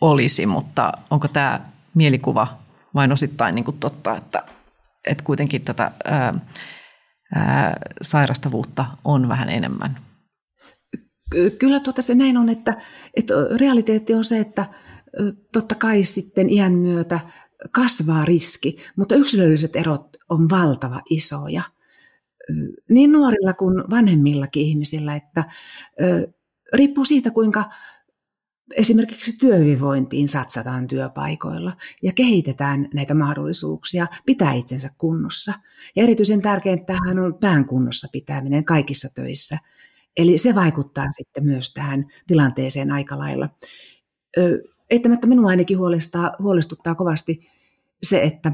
olisi, 0.00 0.46
mutta 0.46 0.92
onko 1.10 1.28
tämä 1.28 1.60
mielikuva 1.94 2.58
vain 2.94 3.12
osittain 3.12 3.54
niin 3.54 3.64
kuin 3.64 3.78
totta, 3.78 4.16
että, 4.16 4.42
että 5.06 5.24
kuitenkin 5.24 5.62
tätä 5.62 5.90
ää, 6.04 6.34
ää, 7.34 7.76
sairastavuutta 8.02 8.86
on 9.04 9.28
vähän 9.28 9.48
enemmän? 9.48 9.98
Kyllä 11.58 11.80
tuota 11.80 12.02
se 12.02 12.14
näin 12.14 12.36
on, 12.36 12.48
että, 12.48 12.74
että 13.16 13.34
realiteetti 13.56 14.14
on 14.14 14.24
se, 14.24 14.38
että 14.38 14.66
totta 15.52 15.74
kai 15.74 16.04
sitten 16.04 16.50
iän 16.50 16.72
myötä 16.72 17.20
kasvaa 17.72 18.24
riski, 18.24 18.76
mutta 18.96 19.14
yksilölliset 19.14 19.76
erot 19.76 20.16
on 20.28 20.50
valtava 20.50 21.00
isoja. 21.10 21.62
Niin 22.90 23.12
nuorilla 23.12 23.52
kuin 23.52 23.84
vanhemmillakin 23.90 24.62
ihmisillä, 24.62 25.16
että 25.16 25.44
riippuu 26.72 27.04
siitä, 27.04 27.30
kuinka 27.30 27.64
esimerkiksi 28.76 29.38
työhyvinvointiin 29.38 30.28
satsataan 30.28 30.88
työpaikoilla 30.88 31.72
ja 32.02 32.12
kehitetään 32.12 32.88
näitä 32.94 33.14
mahdollisuuksia 33.14 34.06
pitää 34.26 34.52
itsensä 34.52 34.90
kunnossa. 34.98 35.52
Ja 35.96 36.02
erityisen 36.02 36.42
tärkeintä 36.42 36.84
tähän 36.84 37.18
on 37.18 37.34
pään 37.34 37.64
kunnossa 37.64 38.08
pitäminen 38.12 38.64
kaikissa 38.64 39.08
töissä. 39.14 39.58
Eli 40.16 40.38
se 40.38 40.54
vaikuttaa 40.54 41.06
sitten 41.10 41.44
myös 41.44 41.74
tähän 41.74 42.06
tilanteeseen 42.26 42.92
aika 42.92 43.18
lailla. 43.18 43.48
Eittämättä 44.90 45.26
minua 45.26 45.50
ainakin 45.50 45.78
huolestuttaa, 45.78 46.36
huolestuttaa 46.38 46.94
kovasti 46.94 47.48
se, 48.02 48.22
että 48.22 48.52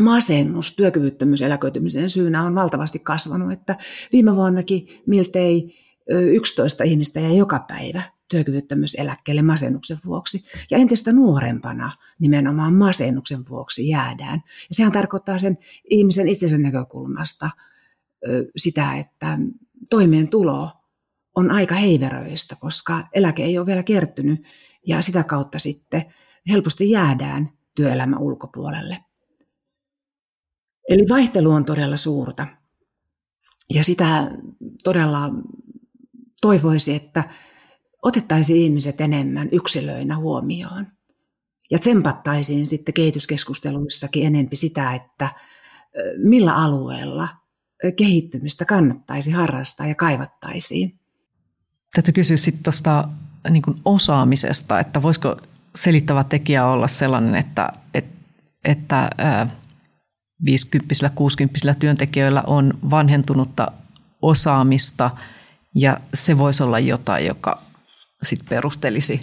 masennus 0.00 0.76
työkyvyttömyys 0.76 1.42
eläköitymisen 1.42 2.10
syynä 2.10 2.42
on 2.42 2.54
valtavasti 2.54 2.98
kasvanut, 2.98 3.52
että 3.52 3.76
viime 4.12 4.36
vuonnakin 4.36 4.88
miltei 5.06 5.74
11 6.08 6.84
ihmistä 6.84 7.20
ja 7.20 7.34
joka 7.34 7.64
päivä 7.68 8.02
työkyvyttömyyseläkkeelle 8.32 9.42
masennuksen 9.42 9.98
vuoksi. 10.04 10.44
Ja 10.70 10.78
entistä 10.78 11.12
nuorempana 11.12 11.92
nimenomaan 12.18 12.74
masennuksen 12.74 13.48
vuoksi 13.48 13.88
jäädään. 13.88 14.42
Ja 14.46 14.74
sehän 14.74 14.92
tarkoittaa 14.92 15.38
sen 15.38 15.58
ihmisen 15.90 16.28
itsensä 16.28 16.58
näkökulmasta 16.58 17.50
sitä, 18.56 18.94
että 18.94 19.38
toimeentulo 19.90 20.70
on 21.34 21.50
aika 21.50 21.74
heiveröistä, 21.74 22.56
koska 22.56 23.08
eläke 23.12 23.42
ei 23.42 23.58
ole 23.58 23.66
vielä 23.66 23.82
kertynyt 23.82 24.44
ja 24.86 25.02
sitä 25.02 25.24
kautta 25.24 25.58
sitten 25.58 26.14
helposti 26.48 26.90
jäädään 26.90 27.48
työelämän 27.74 28.18
ulkopuolelle. 28.18 28.96
Eli 30.88 31.06
vaihtelu 31.08 31.50
on 31.50 31.64
todella 31.64 31.96
suurta. 31.96 32.46
Ja 33.74 33.84
sitä 33.84 34.30
todella 34.84 35.30
toivoisi, 36.40 36.94
että 36.94 37.24
otettaisiin 38.02 38.62
ihmiset 38.64 39.00
enemmän 39.00 39.48
yksilöinä 39.52 40.16
huomioon. 40.16 40.86
Ja 41.70 41.78
tsempattaisiin 41.78 42.66
sitten 42.66 42.94
kehityskeskusteluissakin 42.94 44.26
enempi 44.26 44.56
sitä, 44.56 44.94
että 44.94 45.28
millä 46.16 46.54
alueella 46.54 47.28
kehittymistä 47.96 48.64
kannattaisi 48.64 49.30
harrastaa 49.30 49.86
ja 49.86 49.94
kaivattaisiin. 49.94 50.98
Täytyy 51.94 52.12
kysyä 52.12 52.36
sitten 52.36 52.62
tuosta 52.62 53.08
niin 53.50 53.62
osaamisesta, 53.84 54.80
että 54.80 55.02
voisiko 55.02 55.36
selittävä 55.74 56.24
tekijä 56.24 56.66
olla 56.66 56.88
sellainen, 56.88 57.34
että, 57.34 57.72
että, 57.94 58.14
että 58.64 59.10
50 60.44 61.10
60 61.14 61.74
työntekijöillä 61.74 62.42
on 62.46 62.78
vanhentunutta 62.90 63.72
osaamista 64.22 65.10
ja 65.74 66.00
se 66.14 66.38
voisi 66.38 66.62
olla 66.62 66.78
jotain, 66.78 67.26
joka 67.26 67.62
sit 68.22 68.40
perustelisi 68.48 69.20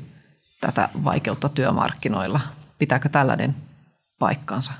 tätä 0.62 0.89
vaikeutta 1.03 1.49
työmarkkinoilla. 1.49 2.41
Pitääkö 2.77 3.09
tällainen 3.09 3.55
paikkansa? 4.19 4.73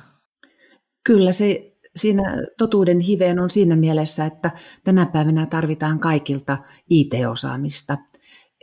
Kyllä 1.04 1.32
se 1.32 1.70
siinä 1.96 2.24
totuuden 2.58 3.00
hiveen 3.00 3.40
on 3.40 3.50
siinä 3.50 3.76
mielessä, 3.76 4.26
että 4.26 4.52
tänä 4.84 5.06
päivänä 5.06 5.46
tarvitaan 5.46 6.00
kaikilta 6.00 6.58
IT-osaamista. 6.90 7.98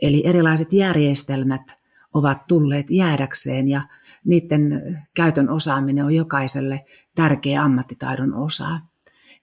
Eli 0.01 0.27
erilaiset 0.27 0.73
järjestelmät 0.73 1.77
ovat 2.13 2.47
tulleet 2.47 2.89
jäädäkseen 2.89 3.67
ja 3.67 3.81
niiden 4.25 4.81
käytön 5.15 5.49
osaaminen 5.49 6.05
on 6.05 6.15
jokaiselle 6.15 6.85
tärkeä 7.15 7.63
ammattitaidon 7.63 8.33
osa. 8.33 8.79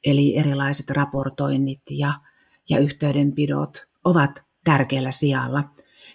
Eli 0.04 0.38
erilaiset 0.38 0.90
raportoinnit 0.90 1.82
ja, 1.90 2.14
ja 2.68 2.78
yhteydenpidot 2.78 3.86
ovat 4.04 4.44
tärkeällä 4.64 5.12
sijalla. 5.12 5.64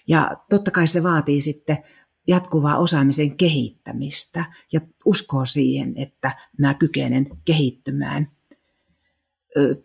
Ja 0.09 0.31
totta 0.49 0.71
kai 0.71 0.87
se 0.87 1.03
vaatii 1.03 1.41
sitten 1.41 1.77
jatkuvaa 2.27 2.77
osaamisen 2.77 3.37
kehittämistä 3.37 4.45
ja 4.73 4.81
uskoo 5.05 5.45
siihen, 5.45 5.93
että 5.95 6.31
mä 6.57 6.73
kykenen 6.73 7.27
kehittymään. 7.45 8.27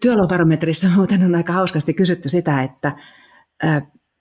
Työolobarometrissa 0.01 0.89
muuten 0.97 1.23
on 1.23 1.35
aika 1.35 1.53
hauskasti 1.53 1.95
kysytty 1.95 2.29
sitä, 2.29 2.63
että 2.63 2.97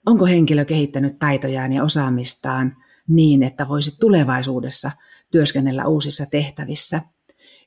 onko 0.06 0.26
henkilö 0.26 0.64
kehittänyt 0.64 1.18
taitojaan 1.18 1.72
ja 1.72 1.84
osaamistaan 1.84 2.76
niin, 3.08 3.42
että 3.42 3.68
voisi 3.68 4.00
tulevaisuudessa 4.00 4.90
työskennellä 5.30 5.86
uusissa 5.86 6.26
tehtävissä. 6.30 7.00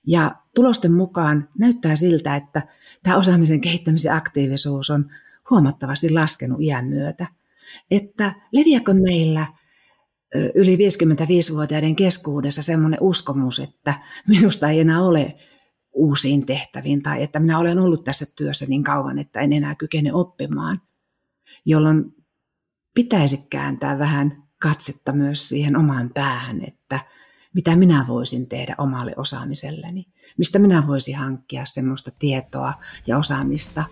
Ja 0.07 0.35
tulosten 0.55 0.93
mukaan 0.93 1.49
näyttää 1.59 1.95
siltä, 1.95 2.35
että 2.35 2.61
tämä 3.03 3.17
osaamisen 3.17 3.61
kehittämisen 3.61 4.13
aktiivisuus 4.13 4.89
on 4.89 5.09
huomattavasti 5.49 6.09
laskenut 6.09 6.61
iän 6.61 6.85
myötä. 6.85 7.27
Että 7.91 8.33
leviäkö 8.51 8.93
meillä 8.93 9.47
yli 10.55 10.75
55-vuotiaiden 10.75 11.95
keskuudessa 11.95 12.61
semmoinen 12.61 12.99
uskomus, 13.01 13.59
että 13.59 13.93
minusta 14.27 14.69
ei 14.69 14.79
enää 14.79 15.01
ole 15.01 15.35
uusiin 15.93 16.45
tehtäviin 16.45 17.03
tai 17.03 17.23
että 17.23 17.39
minä 17.39 17.59
olen 17.59 17.79
ollut 17.79 18.03
tässä 18.03 18.25
työssä 18.37 18.65
niin 18.65 18.83
kauan, 18.83 19.19
että 19.19 19.39
en 19.39 19.53
enää 19.53 19.75
kykene 19.75 20.13
oppimaan, 20.13 20.81
jolloin 21.65 22.05
pitäisi 22.95 23.47
kääntää 23.49 23.99
vähän 23.99 24.43
katsetta 24.61 25.11
myös 25.11 25.49
siihen 25.49 25.77
omaan 25.77 26.11
päähän, 26.13 26.61
että 26.67 26.99
mitä 27.53 27.75
minä 27.75 28.05
voisin 28.07 28.49
tehdä 28.49 28.75
omalle 28.77 29.13
osaamiselleni, 29.17 30.05
mistä 30.37 30.59
minä 30.59 30.87
voisin 30.87 31.15
hankkia 31.15 31.65
semmoista 31.65 32.11
tietoa 32.19 32.73
ja 33.07 33.17
osaamista, 33.17 33.83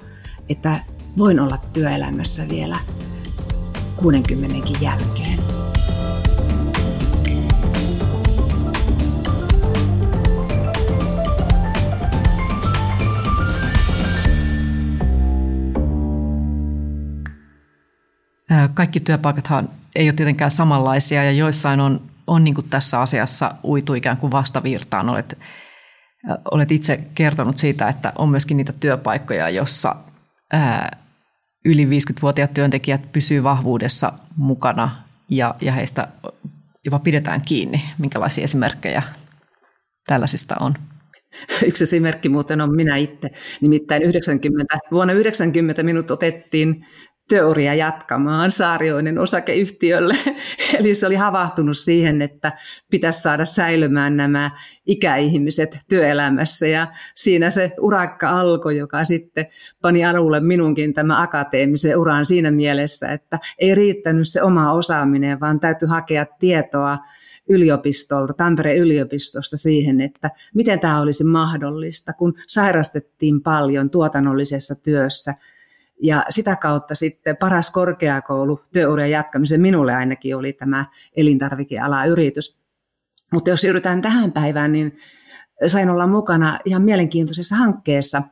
että 0.49 0.79
voin 1.17 1.39
olla 1.39 1.57
työelämässä 1.57 2.49
vielä 2.49 2.79
60 3.95 4.55
jälkeen. 4.81 5.39
Kaikki 18.73 18.99
työpaikathan 18.99 19.69
ei 19.95 20.08
ole 20.10 20.13
tietenkään 20.13 20.51
samanlaisia 20.51 21.23
ja 21.23 21.31
joissain 21.31 21.79
on, 21.79 22.01
on 22.27 22.43
niin 22.43 22.53
kuin 22.55 22.69
tässä 22.69 22.99
asiassa 22.99 23.55
uitu 23.63 23.93
ikään 23.93 24.17
kuin 24.17 24.31
vastavirtaan. 24.31 25.10
Olet, 25.10 25.38
olet 26.51 26.71
itse 26.71 26.99
kertonut 27.15 27.58
siitä, 27.58 27.89
että 27.89 28.13
on 28.17 28.29
myöskin 28.29 28.58
niitä 28.58 28.73
työpaikkoja, 28.79 29.49
jossa 29.49 29.95
yli 31.65 31.86
50-vuotiaat 31.86 32.54
työntekijät 32.54 33.12
pysyvät 33.12 33.43
vahvuudessa 33.43 34.13
mukana 34.36 35.04
ja, 35.30 35.56
ja 35.62 35.71
heistä 35.71 36.08
jopa 36.86 36.99
pidetään 36.99 37.41
kiinni. 37.41 37.82
Minkälaisia 37.97 38.43
esimerkkejä 38.43 39.04
tällaisista 40.08 40.56
on? 40.60 40.73
Yksi 41.65 41.84
esimerkki 41.84 42.30
muuten 42.30 42.62
on 42.62 42.75
minä 42.75 42.95
itse. 42.95 43.30
Nimittäin 43.62 44.04
90, 44.04 44.78
vuonna 44.91 45.13
90 45.13 45.84
minut 45.84 46.12
otettiin 46.12 46.86
työuria 47.29 47.73
jatkamaan 47.73 48.51
Saarioinen 48.51 49.19
osakeyhtiölle. 49.19 50.15
Eli 50.79 50.95
se 50.95 51.07
oli 51.07 51.15
havahtunut 51.15 51.77
siihen, 51.77 52.21
että 52.21 52.51
pitäisi 52.91 53.21
saada 53.21 53.45
säilymään 53.45 54.17
nämä 54.17 54.51
ikäihmiset 54.85 55.77
työelämässä. 55.89 56.67
Ja 56.67 56.88
siinä 57.15 57.49
se 57.49 57.71
urakka 57.79 58.29
alkoi, 58.29 58.77
joka 58.77 59.05
sitten 59.05 59.45
pani 59.81 60.05
alulle 60.05 60.39
minunkin 60.39 60.93
tämä 60.93 61.21
akateemisen 61.21 61.97
uran 61.97 62.25
siinä 62.25 62.51
mielessä, 62.51 63.07
että 63.07 63.39
ei 63.59 63.75
riittänyt 63.75 64.27
se 64.27 64.41
oma 64.41 64.73
osaaminen, 64.73 65.39
vaan 65.39 65.59
täytyy 65.59 65.88
hakea 65.88 66.25
tietoa 66.39 66.97
yliopistolta, 67.49 68.33
Tampereen 68.33 68.77
yliopistosta 68.77 69.57
siihen, 69.57 70.01
että 70.01 70.31
miten 70.53 70.79
tämä 70.79 71.01
olisi 71.01 71.23
mahdollista, 71.23 72.13
kun 72.13 72.33
sairastettiin 72.47 73.41
paljon 73.41 73.89
tuotannollisessa 73.89 74.83
työssä– 74.83 75.33
ja 76.03 76.25
sitä 76.29 76.55
kautta 76.55 76.95
sitten 76.95 77.38
paras 77.38 77.71
korkeakoulu 77.71 78.60
työurien 78.73 79.12
jatkamisen 79.12 79.62
minulle 79.62 79.93
ainakin 79.93 80.36
oli 80.36 80.53
tämä 80.53 80.86
elintarvikeala 81.15 82.05
yritys. 82.05 82.58
Mutta 83.34 83.49
jos 83.49 83.62
siirrytään 83.62 84.01
tähän 84.01 84.31
päivään, 84.31 84.71
niin 84.71 84.97
sain 85.67 85.89
olla 85.89 86.08
mukana 86.08 86.60
ihan 86.65 86.81
mielenkiintoisessa 86.81 87.55
hankkeessa, 87.55 88.23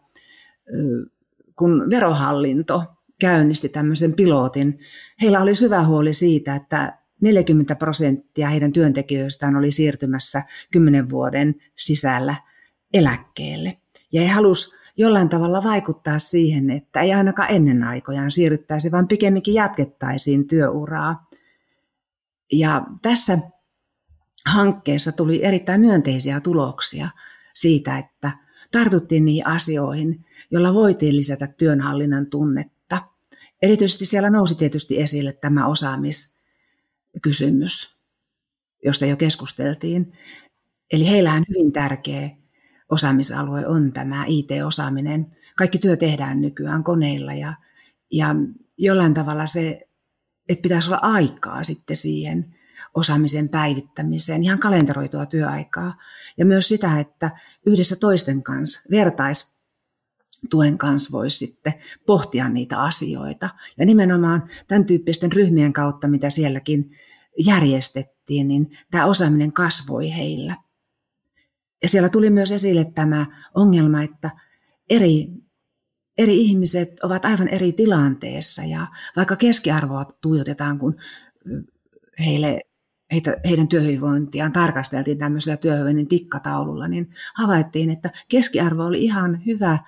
kun 1.56 1.90
verohallinto 1.90 2.84
käynnisti 3.20 3.70
tämmöisen 3.70 4.14
pilotin. 4.14 4.80
Heillä 5.22 5.42
oli 5.42 5.56
syvä 5.56 5.86
huoli 5.86 6.14
siitä, 6.14 6.56
että 6.56 6.98
40 7.22 7.76
prosenttia 7.76 8.50
heidän 8.50 8.74
työntekijöistään 8.74 9.56
oli 9.56 9.72
siirtymässä 9.72 10.44
10 10.72 11.10
vuoden 11.10 11.56
sisällä 11.76 12.36
eläkkeelle. 12.94 13.78
Ja 14.12 14.22
he 14.22 14.28
halusivat 14.28 14.83
jollain 14.98 15.30
tavalla 15.30 15.64
vaikuttaa 15.64 16.20
siihen, 16.20 16.70
että 16.70 17.02
ei 17.02 17.14
ainakaan 17.14 17.52
ennen 17.52 17.84
aikojaan 17.84 18.32
siirryttäisi, 18.32 18.92
vaan 18.92 19.08
pikemminkin 19.08 19.54
jatkettaisiin 19.54 20.48
työuraa. 20.48 21.28
Ja 22.52 22.86
tässä 23.02 23.38
hankkeessa 24.46 25.12
tuli 25.12 25.44
erittäin 25.44 25.82
myönteisiä 25.82 26.40
tuloksia 26.40 27.10
siitä, 27.54 27.98
että 27.98 28.32
tartuttiin 28.72 29.26
niihin 29.26 29.48
asioihin, 29.48 30.26
joilla 30.52 30.74
voitiin 30.74 31.18
lisätä 31.18 31.48
työnhallinnan 31.48 32.26
tunnetta. 32.26 33.02
Erityisesti 33.62 34.06
siellä 34.06 34.30
nousi 34.30 34.56
tietysti 34.56 35.02
esille 35.02 35.34
tämä 35.34 35.68
osaamiskysymys, 35.68 37.98
josta 38.86 39.06
jo 39.06 39.18
keskusteltiin. 39.18 40.12
Eli 40.92 41.10
heillä 41.10 41.34
on 41.34 41.44
hyvin 41.50 41.72
tärkeä 41.72 42.30
osaamisalue 42.94 43.68
on 43.68 43.94
tämä 43.94 44.26
IT-osaaminen. 44.28 45.28
Kaikki 45.58 45.78
työ 45.78 45.98
tehdään 45.98 46.42
nykyään 46.42 46.84
koneilla 46.84 47.34
ja, 47.34 47.54
ja 48.12 48.36
jollain 48.78 49.14
tavalla 49.14 49.48
se, 49.48 49.88
että 50.50 50.62
pitäisi 50.62 50.90
olla 50.90 51.00
aikaa 51.02 51.64
sitten 51.64 51.96
siihen 51.96 52.56
osaamisen 52.94 53.50
päivittämiseen, 53.50 54.44
ihan 54.44 54.60
kalenteroitua 54.60 55.26
työaikaa. 55.26 55.96
Ja 56.38 56.46
myös 56.46 56.68
sitä, 56.70 57.00
että 57.00 57.32
yhdessä 57.66 57.96
toisten 57.96 58.44
kanssa 58.44 58.90
vertais 58.92 59.54
tuen 60.50 60.78
kanssa 60.78 61.12
voisi 61.12 61.38
sitten 61.38 61.74
pohtia 62.06 62.50
niitä 62.50 62.82
asioita. 62.82 63.50
Ja 63.78 63.86
nimenomaan 63.86 64.50
tämän 64.68 64.86
tyyppisten 64.86 65.32
ryhmien 65.32 65.74
kautta, 65.74 66.08
mitä 66.08 66.30
sielläkin 66.30 66.92
järjestettiin, 67.46 68.48
niin 68.48 68.78
tämä 68.92 69.06
osaaminen 69.06 69.54
kasvoi 69.54 70.16
heillä. 70.16 70.56
Ja 71.84 71.90
siellä 71.90 72.10
tuli 72.10 72.30
myös 72.30 72.52
esille 72.52 72.86
tämä 72.96 73.26
ongelma, 73.56 74.04
että 74.04 74.32
eri, 74.90 75.28
eri 76.18 76.42
ihmiset 76.42 77.00
ovat 77.04 77.26
aivan 77.26 77.48
eri 77.48 77.72
tilanteessa 77.74 78.64
ja 78.64 78.88
vaikka 79.16 79.36
keskiarvoa 79.36 80.06
tuijotetaan, 80.22 80.80
kun 80.80 80.96
heille, 82.20 82.60
heitä, 83.12 83.38
heidän 83.46 83.68
työhyvinvointiaan 83.68 84.52
tarkasteltiin 84.52 85.18
tämmöisellä 85.18 85.58
työhyvinvoinnin 85.58 86.08
tikkataululla, 86.08 86.88
niin 86.88 87.10
havaittiin, 87.36 87.90
että 87.90 88.10
keskiarvo 88.30 88.84
oli 88.86 89.04
ihan 89.04 89.46
hyvä 89.46 89.80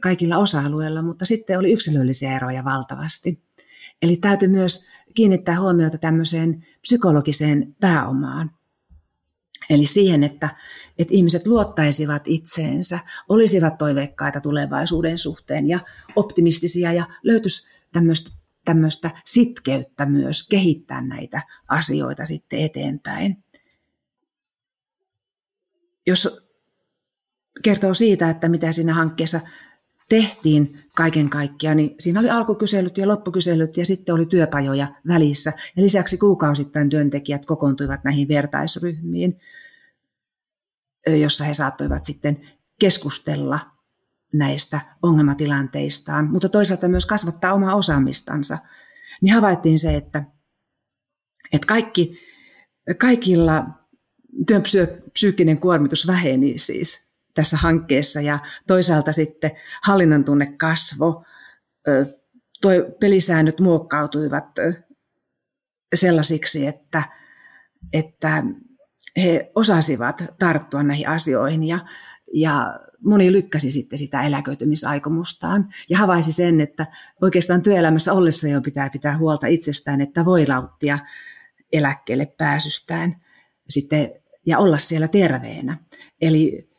kaikilla 0.00 0.36
osa-alueilla, 0.36 1.02
mutta 1.02 1.24
sitten 1.24 1.58
oli 1.58 1.72
yksilöllisiä 1.72 2.36
eroja 2.36 2.64
valtavasti. 2.64 3.42
Eli 4.02 4.16
täytyy 4.16 4.48
myös 4.48 4.86
kiinnittää 5.14 5.60
huomiota 5.60 5.98
tämmöiseen 5.98 6.66
psykologiseen 6.80 7.76
pääomaan. 7.80 8.50
Eli 9.70 9.86
siihen, 9.86 10.24
että, 10.24 10.48
että 10.98 11.14
ihmiset 11.14 11.46
luottaisivat 11.46 12.22
itseensä, 12.26 12.98
olisivat 13.28 13.78
toiveikkaita 13.78 14.40
tulevaisuuden 14.40 15.18
suhteen 15.18 15.68
ja 15.68 15.80
optimistisia 16.16 16.92
ja 16.92 17.06
löytyisi 17.22 17.68
tämmöistä, 17.92 18.30
tämmöistä 18.64 19.10
sitkeyttä 19.24 20.06
myös 20.06 20.48
kehittää 20.48 21.00
näitä 21.00 21.42
asioita 21.68 22.24
sitten 22.24 22.60
eteenpäin. 22.60 23.44
Jos 26.06 26.48
kertoo 27.62 27.94
siitä, 27.94 28.30
että 28.30 28.48
mitä 28.48 28.72
siinä 28.72 28.94
hankkeessa 28.94 29.40
tehtiin 30.08 30.78
kaiken 30.96 31.30
kaikkiaan, 31.30 31.76
niin 31.76 31.94
siinä 32.00 32.20
oli 32.20 32.30
alkukyselyt 32.30 32.98
ja 32.98 33.08
loppukyselyt 33.08 33.76
ja 33.76 33.86
sitten 33.86 34.14
oli 34.14 34.26
työpajoja 34.26 34.94
välissä. 35.08 35.52
Ja 35.76 35.82
lisäksi 35.82 36.18
kuukausittain 36.18 36.90
työntekijät 36.90 37.46
kokoontuivat 37.46 38.04
näihin 38.04 38.28
vertaisryhmiin 38.28 39.40
jossa 41.16 41.44
he 41.44 41.54
saattoivat 41.54 42.04
sitten 42.04 42.48
keskustella 42.80 43.60
näistä 44.34 44.80
ongelmatilanteistaan, 45.02 46.30
mutta 46.30 46.48
toisaalta 46.48 46.88
myös 46.88 47.06
kasvattaa 47.06 47.52
omaa 47.52 47.74
osaamistansa, 47.74 48.58
niin 49.22 49.34
havaittiin 49.34 49.78
se, 49.78 49.96
että, 49.96 50.22
että 51.52 51.66
kaikki, 51.66 52.20
kaikilla 52.98 53.64
työn 54.46 54.62
psyykkinen 55.12 55.58
kuormitus 55.58 56.06
väheni 56.06 56.58
siis 56.58 57.14
tässä 57.34 57.56
hankkeessa 57.56 58.20
ja 58.20 58.38
toisaalta 58.66 59.12
sitten 59.12 59.50
hallinnan 59.82 60.24
tunne 60.24 60.52
kasvo, 60.58 61.24
toi 62.60 62.96
pelisäännöt 63.00 63.60
muokkautuivat 63.60 64.44
sellaisiksi, 65.94 66.66
että, 66.66 67.02
että 67.92 68.42
he 69.18 69.50
osasivat 69.54 70.24
tarttua 70.38 70.82
näihin 70.82 71.08
asioihin 71.08 71.62
ja, 71.62 71.78
ja 72.34 72.80
moni 73.04 73.32
lykkäsi 73.32 73.70
sitten 73.70 73.98
sitä 73.98 74.22
eläköitymisaikomustaan 74.22 75.68
ja 75.90 75.98
havaisi 75.98 76.32
sen, 76.32 76.60
että 76.60 76.86
oikeastaan 77.22 77.62
työelämässä 77.62 78.12
ollessa 78.12 78.48
jo 78.48 78.60
pitää 78.60 78.90
pitää 78.90 79.18
huolta 79.18 79.46
itsestään, 79.46 80.00
että 80.00 80.24
voi 80.24 80.46
lauttia 80.46 80.98
eläkkeelle 81.72 82.26
pääsystään 82.26 83.16
sitten, 83.68 84.10
ja 84.46 84.58
olla 84.58 84.78
siellä 84.78 85.08
terveenä. 85.08 85.76
Eli 86.20 86.70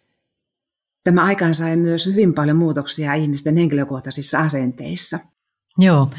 tämä 1.04 1.24
aikaan 1.24 1.56
sai 1.56 1.76
myös 1.76 2.06
hyvin 2.06 2.34
paljon 2.34 2.58
muutoksia 2.58 3.14
ihmisten 3.14 3.58
henkilökohtaisissa 3.58 4.40
asenteissa. 4.40 5.20
Joo. 5.78 6.10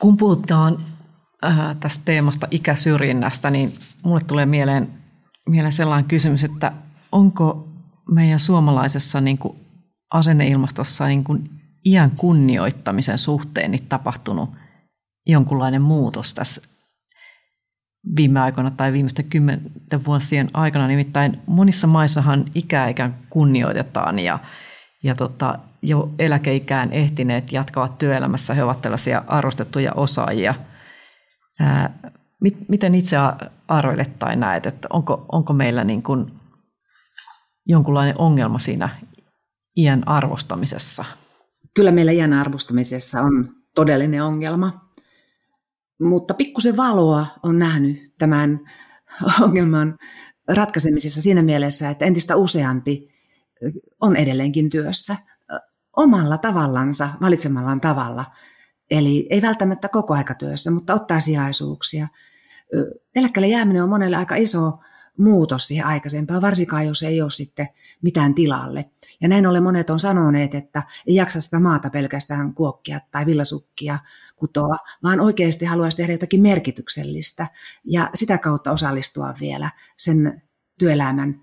Kun 0.00 0.16
puhutaan 0.16 0.84
äh, 1.44 1.76
tästä 1.80 2.02
teemasta 2.04 2.48
ikäsyrjinnästä, 2.50 3.50
niin 3.50 3.72
mulle 4.04 4.20
tulee 4.26 4.46
mieleen, 4.46 5.01
mieleen 5.48 5.72
sellainen 5.72 6.08
kysymys, 6.08 6.44
että 6.44 6.72
onko 7.12 7.68
meidän 8.10 8.40
suomalaisessa 8.40 9.20
niin 9.20 9.38
kuin 9.38 9.56
asenneilmastossa 10.10 11.06
niin 11.06 11.24
kuin 11.24 11.50
iän 11.86 12.10
kunnioittamisen 12.10 13.18
suhteen 13.18 13.70
niin 13.70 13.86
tapahtunut 13.88 14.50
jonkunlainen 15.26 15.82
muutos 15.82 16.34
tässä 16.34 16.62
viime 18.16 18.40
aikoina 18.40 18.70
tai 18.70 18.92
viimeisten 18.92 19.24
kymmenten 19.24 20.04
vuosien 20.04 20.48
aikana. 20.54 20.86
Nimittäin 20.86 21.40
monissa 21.46 21.86
maissahan 21.86 22.44
ikää 22.54 22.88
ikään 22.88 23.16
kunnioitetaan 23.30 24.18
ja, 24.18 24.38
ja 25.02 25.14
tota, 25.14 25.58
jo 25.82 26.10
eläkeikään 26.18 26.92
ehtineet 26.92 27.52
jatkavat 27.52 27.98
työelämässä. 27.98 28.54
He 28.54 28.64
ovat 28.64 28.82
tällaisia 28.82 29.24
arvostettuja 29.26 29.92
osaajia– 29.92 30.54
miten 32.68 32.94
itse 32.94 33.16
arvelet 33.68 34.18
tai 34.18 34.36
näet, 34.36 34.66
että 34.66 34.88
onko, 34.90 35.26
onko 35.32 35.52
meillä 35.52 35.84
niin 35.84 36.02
kuin 36.02 36.32
jonkunlainen 37.66 38.18
ongelma 38.18 38.58
siinä 38.58 38.88
iän 39.76 40.08
arvostamisessa? 40.08 41.04
Kyllä 41.74 41.90
meillä 41.90 42.12
iän 42.12 42.32
arvostamisessa 42.32 43.20
on 43.20 43.54
todellinen 43.74 44.24
ongelma, 44.24 44.90
mutta 46.00 46.34
pikkusen 46.34 46.76
valoa 46.76 47.26
on 47.42 47.58
nähnyt 47.58 48.14
tämän 48.18 48.60
ongelman 49.42 49.98
ratkaisemisessa 50.48 51.22
siinä 51.22 51.42
mielessä, 51.42 51.90
että 51.90 52.04
entistä 52.04 52.36
useampi 52.36 53.08
on 54.00 54.16
edelleenkin 54.16 54.70
työssä 54.70 55.16
omalla 55.96 56.38
tavallansa, 56.38 57.08
valitsemallaan 57.20 57.80
tavalla– 57.80 58.24
Eli 58.92 59.26
ei 59.30 59.42
välttämättä 59.42 59.88
koko 59.88 60.14
aikatyössä, 60.14 60.70
mutta 60.70 60.94
ottaa 60.94 61.20
sijaisuuksia. 61.20 62.08
Eläkkeelle 63.14 63.48
jääminen 63.48 63.82
on 63.82 63.88
monelle 63.88 64.16
aika 64.16 64.34
iso 64.34 64.78
muutos 65.18 65.68
siihen 65.68 65.86
aikaisempaan, 65.86 66.42
varsinkaan 66.42 66.86
jos 66.86 67.02
ei 67.02 67.22
ole 67.22 67.30
sitten 67.30 67.68
mitään 68.02 68.34
tilalle. 68.34 68.90
Ja 69.20 69.28
näin 69.28 69.46
ollen 69.46 69.62
monet 69.62 69.90
on 69.90 70.00
sanoneet, 70.00 70.54
että 70.54 70.82
ei 71.06 71.14
jaksa 71.14 71.40
sitä 71.40 71.60
maata 71.60 71.90
pelkästään 71.90 72.54
kuokkia 72.54 73.00
tai 73.10 73.26
villasukkia 73.26 73.98
kutoa, 74.36 74.76
vaan 75.02 75.20
oikeasti 75.20 75.64
haluaisi 75.64 75.96
tehdä 75.96 76.12
jotakin 76.12 76.42
merkityksellistä 76.42 77.46
ja 77.84 78.10
sitä 78.14 78.38
kautta 78.38 78.72
osallistua 78.72 79.34
vielä 79.40 79.70
sen 79.96 80.42
työelämän 80.78 81.40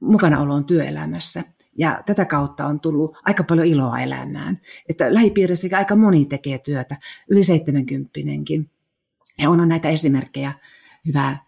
mukanaoloon 0.00 0.64
työelämässä. 0.64 1.44
Ja 1.78 2.02
tätä 2.06 2.24
kautta 2.24 2.66
on 2.66 2.80
tullut 2.80 3.16
aika 3.24 3.44
paljon 3.44 3.66
iloa 3.66 4.00
elämään. 4.00 4.60
Että 4.88 5.14
lähipiirissä 5.14 5.68
aika 5.76 5.96
moni 5.96 6.24
tekee 6.24 6.58
työtä, 6.58 6.96
yli 7.28 7.44
70 7.44 8.10
Ja 9.38 9.50
on 9.50 9.68
näitä 9.68 9.88
esimerkkejä. 9.88 10.52
Hyvää, 11.06 11.44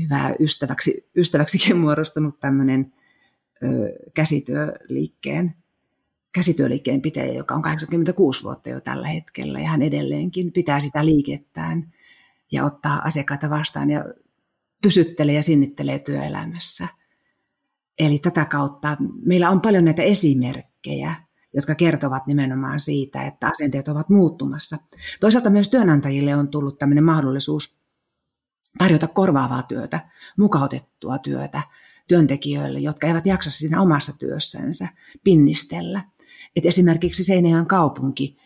hyvää 0.00 0.34
ystäväksi, 0.40 1.10
ystäväksikin 1.16 1.76
muodostunut 1.76 2.40
tämmöinen 2.40 2.92
ö, 3.62 3.66
käsityöliikkeen, 4.14 5.52
käsityöliikkeen 6.32 7.02
pitäjä, 7.02 7.32
joka 7.32 7.54
on 7.54 7.62
86 7.62 8.44
vuotta 8.44 8.70
jo 8.70 8.80
tällä 8.80 9.08
hetkellä. 9.08 9.60
Ja 9.60 9.68
hän 9.68 9.82
edelleenkin 9.82 10.52
pitää 10.52 10.80
sitä 10.80 11.04
liikettään 11.04 11.92
ja 12.52 12.64
ottaa 12.64 13.02
asiakkaita 13.04 13.50
vastaan 13.50 13.90
ja 13.90 14.04
pysyttelee 14.82 15.34
ja 15.34 15.42
sinnittelee 15.42 15.98
työelämässä– 15.98 16.88
Eli 17.98 18.18
tätä 18.18 18.44
kautta 18.44 18.96
meillä 19.24 19.50
on 19.50 19.60
paljon 19.60 19.84
näitä 19.84 20.02
esimerkkejä, 20.02 21.14
jotka 21.54 21.74
kertovat 21.74 22.26
nimenomaan 22.26 22.80
siitä, 22.80 23.22
että 23.22 23.48
asenteet 23.48 23.88
ovat 23.88 24.08
muuttumassa. 24.08 24.78
Toisaalta 25.20 25.50
myös 25.50 25.68
työnantajille 25.68 26.36
on 26.36 26.48
tullut 26.48 26.78
tämmöinen 26.78 27.04
mahdollisuus 27.04 27.78
tarjota 28.78 29.08
korvaavaa 29.08 29.62
työtä, 29.62 30.08
mukautettua 30.38 31.18
työtä 31.18 31.62
työntekijöille, 32.08 32.78
jotka 32.78 33.06
eivät 33.06 33.26
jaksa 33.26 33.50
siinä 33.50 33.82
omassa 33.82 34.18
työssänsä 34.18 34.88
pinnistellä. 35.24 36.02
Et 36.56 36.66
esimerkiksi 36.66 37.24
Seinäjoen 37.24 37.66
kaupunki 37.66 38.36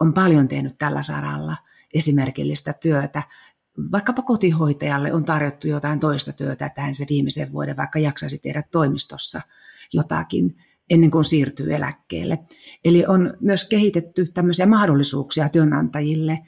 on 0.00 0.14
paljon 0.14 0.48
tehnyt 0.48 0.78
tällä 0.78 1.02
saralla 1.02 1.56
esimerkillistä 1.94 2.72
työtä 2.72 3.22
vaikkapa 3.92 4.22
kotihoitajalle 4.22 5.12
on 5.12 5.24
tarjottu 5.24 5.68
jotain 5.68 6.00
toista 6.00 6.32
työtä, 6.32 6.66
että 6.66 6.82
hän 6.82 6.94
se 6.94 7.06
viimeisen 7.08 7.52
vuoden 7.52 7.76
vaikka 7.76 7.98
jaksaisi 7.98 8.38
tehdä 8.38 8.62
toimistossa 8.70 9.40
jotakin 9.92 10.56
ennen 10.90 11.10
kuin 11.10 11.24
siirtyy 11.24 11.74
eläkkeelle. 11.74 12.38
Eli 12.84 13.06
on 13.06 13.34
myös 13.40 13.68
kehitetty 13.68 14.26
tämmöisiä 14.34 14.66
mahdollisuuksia 14.66 15.48
työnantajille 15.48 16.38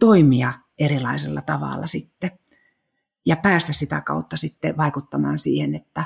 toimia 0.00 0.52
erilaisella 0.78 1.40
tavalla 1.40 1.86
sitten 1.86 2.30
ja 3.26 3.36
päästä 3.36 3.72
sitä 3.72 4.00
kautta 4.00 4.36
sitten 4.36 4.76
vaikuttamaan 4.76 5.38
siihen, 5.38 5.74
että 5.74 6.04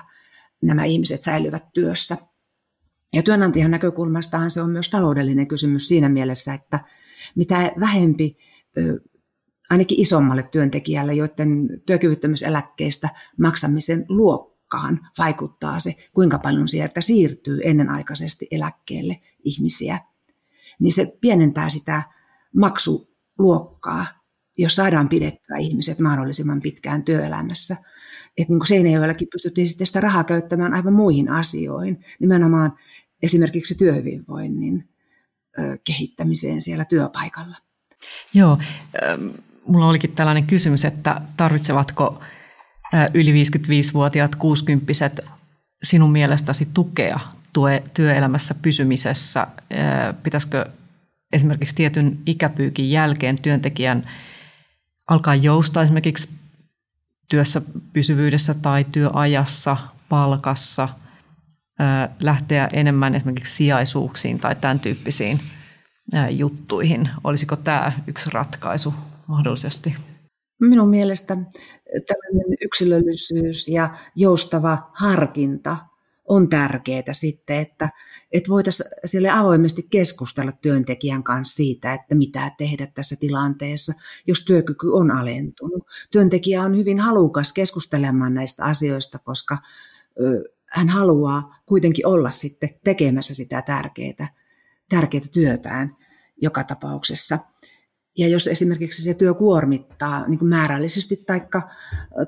nämä 0.62 0.85
ihmiset 0.85 1.22
säilyvät 1.22 1.64
työssä. 1.72 2.16
Ja 3.12 3.22
työnantajan 3.22 3.70
näkökulmastahan 3.70 4.51
se 4.51 4.62
on 4.62 4.70
myös 4.70 4.90
taloudellinen 4.90 5.46
kysymys 5.46 5.88
siinä 5.88 6.09
mielessä, 6.09 6.55
että 6.55 6.81
mitä 7.35 7.72
vähempi 7.81 8.37
ainakin 9.70 10.01
isommalle 10.01 10.42
työntekijälle, 10.42 11.14
joiden 11.14 11.68
työkyvyttömyyseläkkeestä 11.87 13.09
maksamisen 13.40 14.07
luokkaan 14.66 15.09
vaikuttaa 15.18 15.81
se, 15.81 15.94
kuinka 16.14 16.38
paljon 16.38 16.68
sieltä 16.68 17.00
siirtyy 17.00 17.61
ennenaikaisesti 17.64 18.46
eläkkeelle 18.50 19.20
ihmisiä. 19.44 20.00
Niin 20.81 20.92
se 20.92 21.18
pienentää 21.20 21.68
sitä 21.68 22.02
maksuluokkaa, 22.57 24.07
jos 24.59 24.76
saadaan 24.76 25.09
pidettyä 25.09 25.57
ihmiset 25.57 25.98
mahdollisimman 25.98 26.61
pitkään 26.61 27.02
työelämässä. 27.02 27.76
Että 28.37 28.52
niin 28.52 28.61
kuin 29.18 29.29
pystyttiin 29.33 29.68
sitten 29.68 29.87
sitä 29.87 30.00
rahaa 30.00 30.24
käyttämään 30.24 30.74
aivan 30.74 30.92
muihin 30.92 31.31
asioihin, 31.31 32.05
nimenomaan 32.20 32.72
esimerkiksi 33.22 33.74
työhyvinvoinnin 33.74 34.88
kehittämiseen 35.85 36.61
siellä 36.61 36.85
työpaikalla. 36.85 37.57
Joo, 38.35 38.59
mulla 39.66 39.88
olikin 39.88 40.12
tällainen 40.12 40.46
kysymys, 40.46 40.85
että 40.85 41.20
tarvitsevatko 41.37 42.20
yli 43.14 43.44
55-vuotiaat 43.44 44.35
60 44.37 44.92
sinun 45.83 46.11
mielestäsi 46.12 46.68
tukea 46.75 47.20
työelämässä 47.94 48.55
pysymisessä? 48.62 49.46
Pitäisikö 50.22 50.66
esimerkiksi 51.33 51.75
tietyn 51.75 52.18
ikäpyykin 52.27 52.90
jälkeen 52.90 53.42
työntekijän 53.42 54.11
alkaa 55.09 55.35
joustaa 55.35 55.83
esimerkiksi 55.83 56.29
työssä 57.29 57.62
pysyvyydessä 57.92 58.55
tai 58.55 58.87
työajassa, 58.92 59.77
palkassa, 60.09 60.88
lähteä 62.20 62.68
enemmän 62.72 63.14
esimerkiksi 63.14 63.55
sijaisuuksiin 63.55 64.38
tai 64.38 64.57
tämän 64.57 64.81
tyyppisiin 64.81 65.40
juttuihin. 66.31 67.11
Olisiko 67.25 67.57
tämä 67.57 67.92
yksi 68.07 68.31
ratkaisu 68.31 68.94
mahdollisesti? 69.27 69.96
Minun 70.61 70.90
mielestä 70.90 71.37
tällainen 72.07 72.59
yksilöllisyys 72.61 73.69
ja 73.69 73.99
joustava 74.14 74.90
harkinta 74.95 75.77
on 76.29 76.49
tärkeää 76.49 77.12
sitten, 77.12 77.57
että, 77.57 77.90
että 78.33 78.49
voitaisiin 78.51 78.90
siellä 79.05 79.38
avoimesti 79.38 79.87
keskustella 79.90 80.53
työntekijän 80.53 81.23
kanssa 81.23 81.57
siitä, 81.57 81.95
että 81.95 82.14
mitä 82.14 82.51
tehdä 82.59 82.87
tässä 82.87 83.16
tilanteessa, 83.21 83.92
jos 84.27 84.45
työkyky 84.45 84.88
on 84.92 85.11
alentunut. 85.11 85.87
Työntekijä 86.11 86.62
on 86.62 86.77
hyvin 86.77 87.01
halukas 87.01 87.53
keskustelemaan 87.53 88.35
näistä 88.35 88.64
asioista, 88.64 89.19
koska 89.19 89.59
hän 90.66 90.88
haluaa 90.88 91.57
kuitenkin 91.66 92.07
olla 92.07 92.31
sitten 92.31 92.71
tekemässä 92.85 93.35
sitä 93.35 93.62
tärkeää, 93.62 94.29
tärkeää 94.88 95.25
työtään 95.33 95.97
joka 96.42 96.64
tapauksessa. 96.64 97.38
Ja 98.18 98.29
jos 98.29 98.46
esimerkiksi 98.46 99.02
se 99.02 99.14
työ 99.14 99.35
kuormittaa 99.35 100.29
niin 100.29 100.38
kuin 100.38 100.48
määrällisesti 100.48 101.24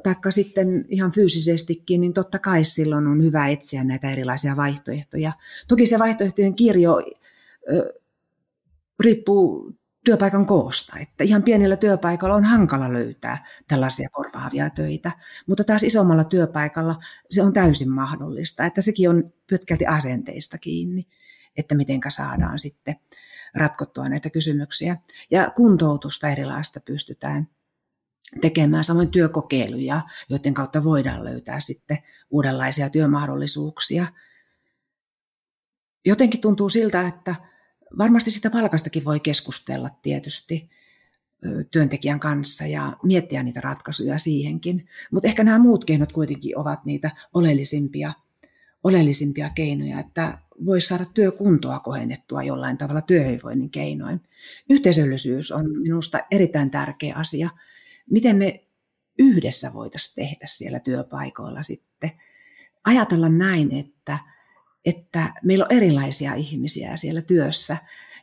taikka 0.03 0.31
sitten 0.31 0.85
ihan 0.89 1.13
fyysisestikin, 1.13 2.01
niin 2.01 2.13
totta 2.13 2.39
kai 2.39 2.65
silloin 2.65 3.07
on 3.07 3.23
hyvä 3.23 3.49
etsiä 3.49 3.85
näitä 3.85 4.11
erilaisia 4.11 4.57
vaihtoehtoja. 4.57 5.33
Toki 5.69 5.87
se 5.87 5.99
vaihtoehtojen 5.99 6.55
kirjo 6.55 6.99
ö, 7.73 8.01
riippuu 9.01 9.73
työpaikan 10.05 10.47
koosta. 10.47 10.99
Että 10.99 11.25
ihan 11.25 11.43
pienellä 11.43 11.77
työpaikalla 11.77 12.35
on 12.35 12.45
hankala 12.45 12.93
löytää 12.93 13.47
tällaisia 13.69 14.09
korvaavia 14.13 14.71
töitä, 14.71 15.13
mutta 15.47 15.65
taas 15.65 15.83
isommalla 15.83 16.25
työpaikalla 16.25 16.97
se 17.31 17.43
on 17.43 17.53
täysin 17.53 17.91
mahdollista. 17.91 18.65
Että 18.65 18.81
sekin 18.81 19.11
on 19.11 19.33
pitkälti 19.47 19.87
asenteista 19.87 20.59
kiinni, 20.59 21.07
että 21.57 21.75
mitenkä 21.75 22.11
saadaan 22.11 22.59
sitten 22.59 22.97
ratkottua 23.55 24.09
näitä 24.09 24.31
kysymyksiä. 24.31 24.97
Ja 25.31 25.51
kuntoutusta 25.57 26.29
erilaista 26.29 26.81
pystytään 26.81 27.49
tekemään, 28.41 28.85
samoin 28.85 29.11
työkokeiluja, 29.11 30.03
joiden 30.29 30.55
kautta 30.55 30.85
voidaan 30.85 31.25
löytää 31.25 31.61
sitten 31.61 31.99
uudenlaisia 32.31 32.91
työmahdollisuuksia. 32.91 34.07
Jotenkin 36.05 36.41
tuntuu 36.41 36.69
siltä, 36.69 37.07
että 37.07 37.35
varmasti 37.99 38.31
sitä 38.31 38.51
palkastakin 38.51 39.05
voi 39.05 39.21
keskustella 39.21 39.91
tietysti 40.03 40.71
työntekijän 41.71 42.21
kanssa 42.21 42.67
ja 42.67 42.97
miettiä 43.03 43.43
niitä 43.43 43.61
ratkaisuja 43.61 44.19
siihenkin. 44.19 44.89
Mutta 45.13 45.29
ehkä 45.29 45.45
nämä 45.45 45.59
muut 45.59 45.85
keinot 45.85 46.13
kuitenkin 46.13 46.59
ovat 46.59 46.85
niitä 46.85 47.11
oleellisimpia, 47.35 48.13
oleellisimpia 48.85 49.51
keinoja, 49.51 50.01
että 50.01 50.39
voisi 50.65 50.87
saada 50.87 51.05
työkuntoa 51.15 51.81
kohennettua 51.81 52.43
jollain 52.43 52.79
tavalla 52.79 53.01
työhyvinvoinnin 53.01 53.71
keinoin. 53.71 54.21
Yhteisöllisyys 54.71 55.53
on 55.53 55.79
minusta 55.81 56.19
erittäin 56.31 56.71
tärkeä 56.71 57.15
asia. 57.15 57.51
Miten 58.11 58.37
me 58.37 58.65
yhdessä 59.19 59.71
voitaisiin 59.73 60.15
tehdä 60.15 60.47
siellä 60.47 60.81
työpaikoilla 60.81 61.63
sitten? 61.63 62.11
Ajatella 62.85 63.29
näin, 63.29 63.75
että, 63.75 64.19
että 64.85 65.35
meillä 65.43 65.65
on 65.65 65.77
erilaisia 65.77 66.35
ihmisiä 66.35 66.97
siellä 66.97 67.23
työssä. 67.23 67.77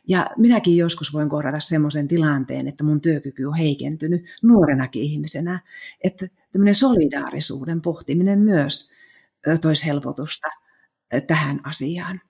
Ja 0.08 0.30
minäkin 0.36 0.76
joskus 0.76 1.12
voin 1.12 1.28
kohdata 1.28 1.60
semmoisen 1.60 2.08
tilanteen, 2.08 2.68
että 2.68 2.84
mun 2.84 3.00
työkyky 3.00 3.44
on 3.44 3.54
heikentynyt 3.54 4.24
nuorenakin 4.42 5.02
ihmisenä. 5.02 5.60
Että 6.04 6.26
tämmöinen 6.52 6.74
solidaarisuuden 6.74 7.80
pohtiminen 7.80 8.38
myös 8.38 8.92
toisi 9.60 9.86
helpotusta– 9.86 10.48
tähän 11.26 11.60
asiaan. 11.64 12.20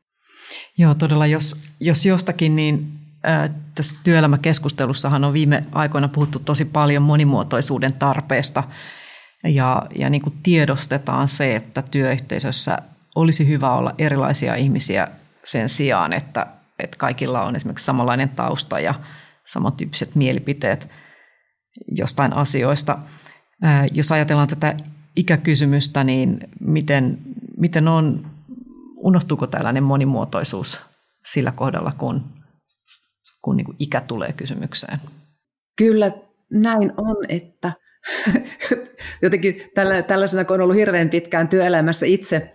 Joo, 0.79 0.95
todella 0.95 1.27
jos, 1.27 1.61
jos 1.81 2.07
jostakin, 2.07 2.57
niin 2.57 2.93
äh, 3.29 3.51
tässä 3.75 3.97
työelämäkeskustelussahan 4.05 5.25
on 5.25 5.33
viime 5.33 5.65
aikoina 5.73 6.09
puhuttu 6.09 6.39
tosi 6.39 6.65
paljon 6.65 7.03
monimuotoisuuden 7.03 7.93
tarpeesta 7.93 8.65
ja, 9.45 9.87
ja 9.99 10.11
niin 10.11 10.23
kuin 10.23 10.35
tiedostetaan 10.43 11.29
se, 11.29 11.57
että 11.57 11.83
työyhteisössä 11.83 12.79
olisi 13.15 13.49
hyvä 13.49 13.75
olla 13.75 13.95
erilaisia 13.99 14.55
ihmisiä 14.55 15.09
sen 15.45 15.69
sijaan, 15.69 16.13
että, 16.13 16.47
että 16.79 16.97
kaikilla 16.97 17.43
on 17.43 17.57
esimerkiksi 17.57 17.85
samanlainen 17.85 18.29
tausta 18.29 18.81
ja 18.81 18.95
samantyyppiset 19.45 20.15
mielipiteet 20.15 20.89
jostain 21.89 22.33
asioista. 22.33 22.99
Jos 23.93 24.13
ajatellaan 24.13 24.49
tätä 24.49 24.75
ikäkysymystä, 25.17 26.05
niin 26.05 26.39
miten, 26.61 27.19
miten 27.57 27.89
on, 27.89 28.31
unohtuuko 29.07 29.47
tällainen 29.47 29.83
monimuotoisuus 29.83 30.81
sillä 31.25 31.53
kohdalla, 31.53 31.93
kun, 31.99 32.25
kun 33.43 33.57
niin 33.57 33.65
kuin 33.65 33.77
ikä 33.79 34.01
tulee 34.01 34.33
kysymykseen? 34.33 34.99
Kyllä 35.79 36.11
näin 36.51 36.93
on, 36.97 37.17
että 37.29 37.73
jotenkin 39.23 39.63
tällaisena, 40.07 40.45
kun 40.45 40.55
on 40.55 40.61
ollut 40.61 40.77
hirveän 40.77 41.11
pitkään 41.11 41.49
työelämässä 41.49 42.07
itse 42.07 42.53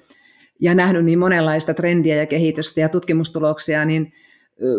ja 0.61 0.75
nähnyt 0.75 1.05
niin 1.05 1.19
monenlaista 1.19 1.73
trendiä 1.73 2.15
ja 2.15 2.25
kehitystä 2.25 2.81
ja 2.81 2.89
tutkimustuloksia, 2.89 3.85
niin 3.85 4.13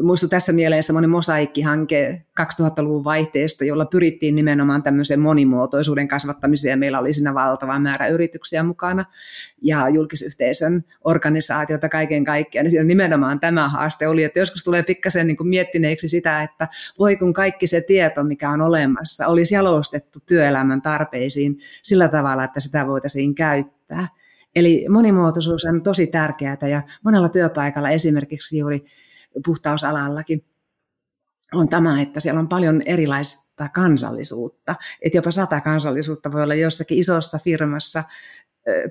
muistu 0.03 0.29
tässä 0.29 0.53
mieleen 0.53 0.83
semmoinen 0.83 1.11
mosaikkihanke 1.11 2.23
2000-luvun 2.41 3.05
vaihteesta, 3.05 3.65
jolla 3.65 3.85
pyrittiin 3.85 4.35
nimenomaan 4.35 4.83
tämmöisen 4.83 5.21
monimuotoisuuden 5.21 6.09
kasvattamiseen. 6.09 6.79
Meillä 6.79 6.99
oli 6.99 7.13
siinä 7.13 7.35
valtava 7.35 7.79
määrä 7.79 8.07
yrityksiä 8.07 8.63
mukana 8.63 9.05
ja 9.63 9.89
julkisyhteisön 9.89 10.85
organisaatiota 11.05 11.89
kaiken 11.89 12.25
kaikkiaan. 12.25 12.67
Ja 12.67 12.71
siinä 12.71 12.85
nimenomaan 12.85 13.41
tämä 13.41 13.69
haaste 13.69 14.09
oli, 14.09 14.25
että 14.25 14.39
joskus 14.39 14.65
tulee 14.65 14.83
pikkasen 14.83 15.27
niin 15.27 15.49
miettineeksi 15.49 16.09
sitä, 16.09 16.43
että 16.43 16.69
voi 16.99 17.17
kun 17.17 17.33
kaikki 17.33 17.67
se 17.67 17.81
tieto, 17.81 18.25
mikä 18.25 18.51
on 18.51 18.61
olemassa, 18.61 19.27
olisi 19.27 19.55
jalostettu 19.55 20.19
työelämän 20.27 20.83
tarpeisiin 20.83 21.59
sillä 21.83 22.09
tavalla, 22.09 22.45
että 22.45 22.61
sitä 22.61 22.87
voitaisiin 22.87 23.35
käyttää. 23.35 24.09
Eli 24.57 24.87
monimuotoisuus 24.89 25.65
on 25.65 25.83
tosi 25.83 26.07
tärkeää 26.07 26.57
ja 26.71 26.83
monella 27.05 27.29
työpaikalla 27.29 27.91
esimerkiksi 27.91 28.59
juuri 28.59 28.85
puhtausalallakin 29.47 30.45
on 31.53 31.69
tämä, 31.69 32.03
että 32.03 32.21
siellä 32.21 32.41
on 32.41 32.49
paljon 32.49 32.83
erilaista 32.87 33.69
kansallisuutta. 33.69 34.75
Että 35.03 35.19
jopa 35.19 35.31
sata 35.31 35.61
kansallisuutta 35.61 36.33
voi 36.33 36.43
olla 36.43 36.55
jossakin 36.55 36.99
isossa 36.99 37.39
firmassa. 37.45 38.05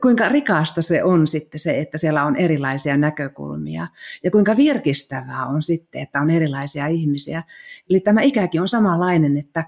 Kuinka 0.01 0.29
rikasta 0.29 0.81
se 0.81 1.03
on 1.03 1.27
sitten 1.27 1.59
se, 1.59 1.79
että 1.79 1.97
siellä 1.97 2.23
on 2.25 2.35
erilaisia 2.35 2.97
näkökulmia. 2.97 3.87
Ja 4.23 4.31
kuinka 4.31 4.57
virkistävää 4.57 5.45
on 5.45 5.63
sitten, 5.63 6.01
että 6.01 6.21
on 6.21 6.29
erilaisia 6.29 6.87
ihmisiä. 6.87 7.43
Eli 7.89 7.99
tämä 7.99 8.21
ikäkin 8.21 8.61
on 8.61 8.67
samanlainen, 8.67 9.37
että 9.37 9.65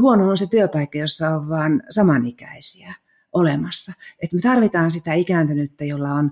huono 0.00 0.28
on 0.30 0.36
se 0.36 0.50
työpaikka, 0.50 0.98
jossa 0.98 1.28
on 1.28 1.48
vain 1.48 1.82
samanikäisiä 1.88 2.94
olemassa. 3.34 3.92
Että 4.22 4.36
me 4.36 4.42
tarvitaan 4.42 4.90
sitä 4.90 5.14
ikääntynyttä, 5.14 5.84
jolla 5.84 6.10
on 6.10 6.30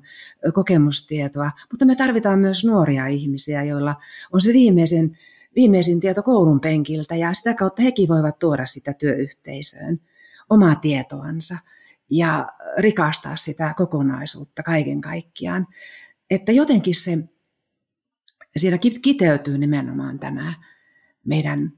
kokemustietoa, 0.55 1.51
mutta 1.71 1.85
me 1.85 1.97
tarvitaan 1.97 2.39
myös 2.39 2.65
nuoria 2.65 3.07
ihmisiä, 3.07 3.63
joilla 3.63 3.95
on 4.33 4.41
se 4.41 4.53
viimeisin, 4.53 5.19
viimeisin 5.57 6.01
tieto 6.01 6.23
koulun 6.23 6.61
penkiltä 6.61 7.17
ja 7.17 7.33
sitä 7.33 7.55
kautta 7.55 7.83
hekin 7.83 8.09
voivat 8.09 8.39
tuoda 8.39 8.67
sitä 8.67 8.93
työyhteisöön 8.93 10.01
omaa 10.51 10.75
tietoansa 10.75 11.59
ja 12.11 12.49
rikastaa 12.79 13.37
sitä 13.37 13.75
kokonaisuutta 13.77 14.63
kaiken 14.63 15.01
kaikkiaan. 15.01 15.67
Että 16.31 16.53
jotenkin 16.53 16.95
se, 16.95 17.19
siinä 18.57 18.79
kiteytyy 19.03 19.59
nimenomaan 19.59 20.19
tämä 20.19 20.55
meidän 21.25 21.73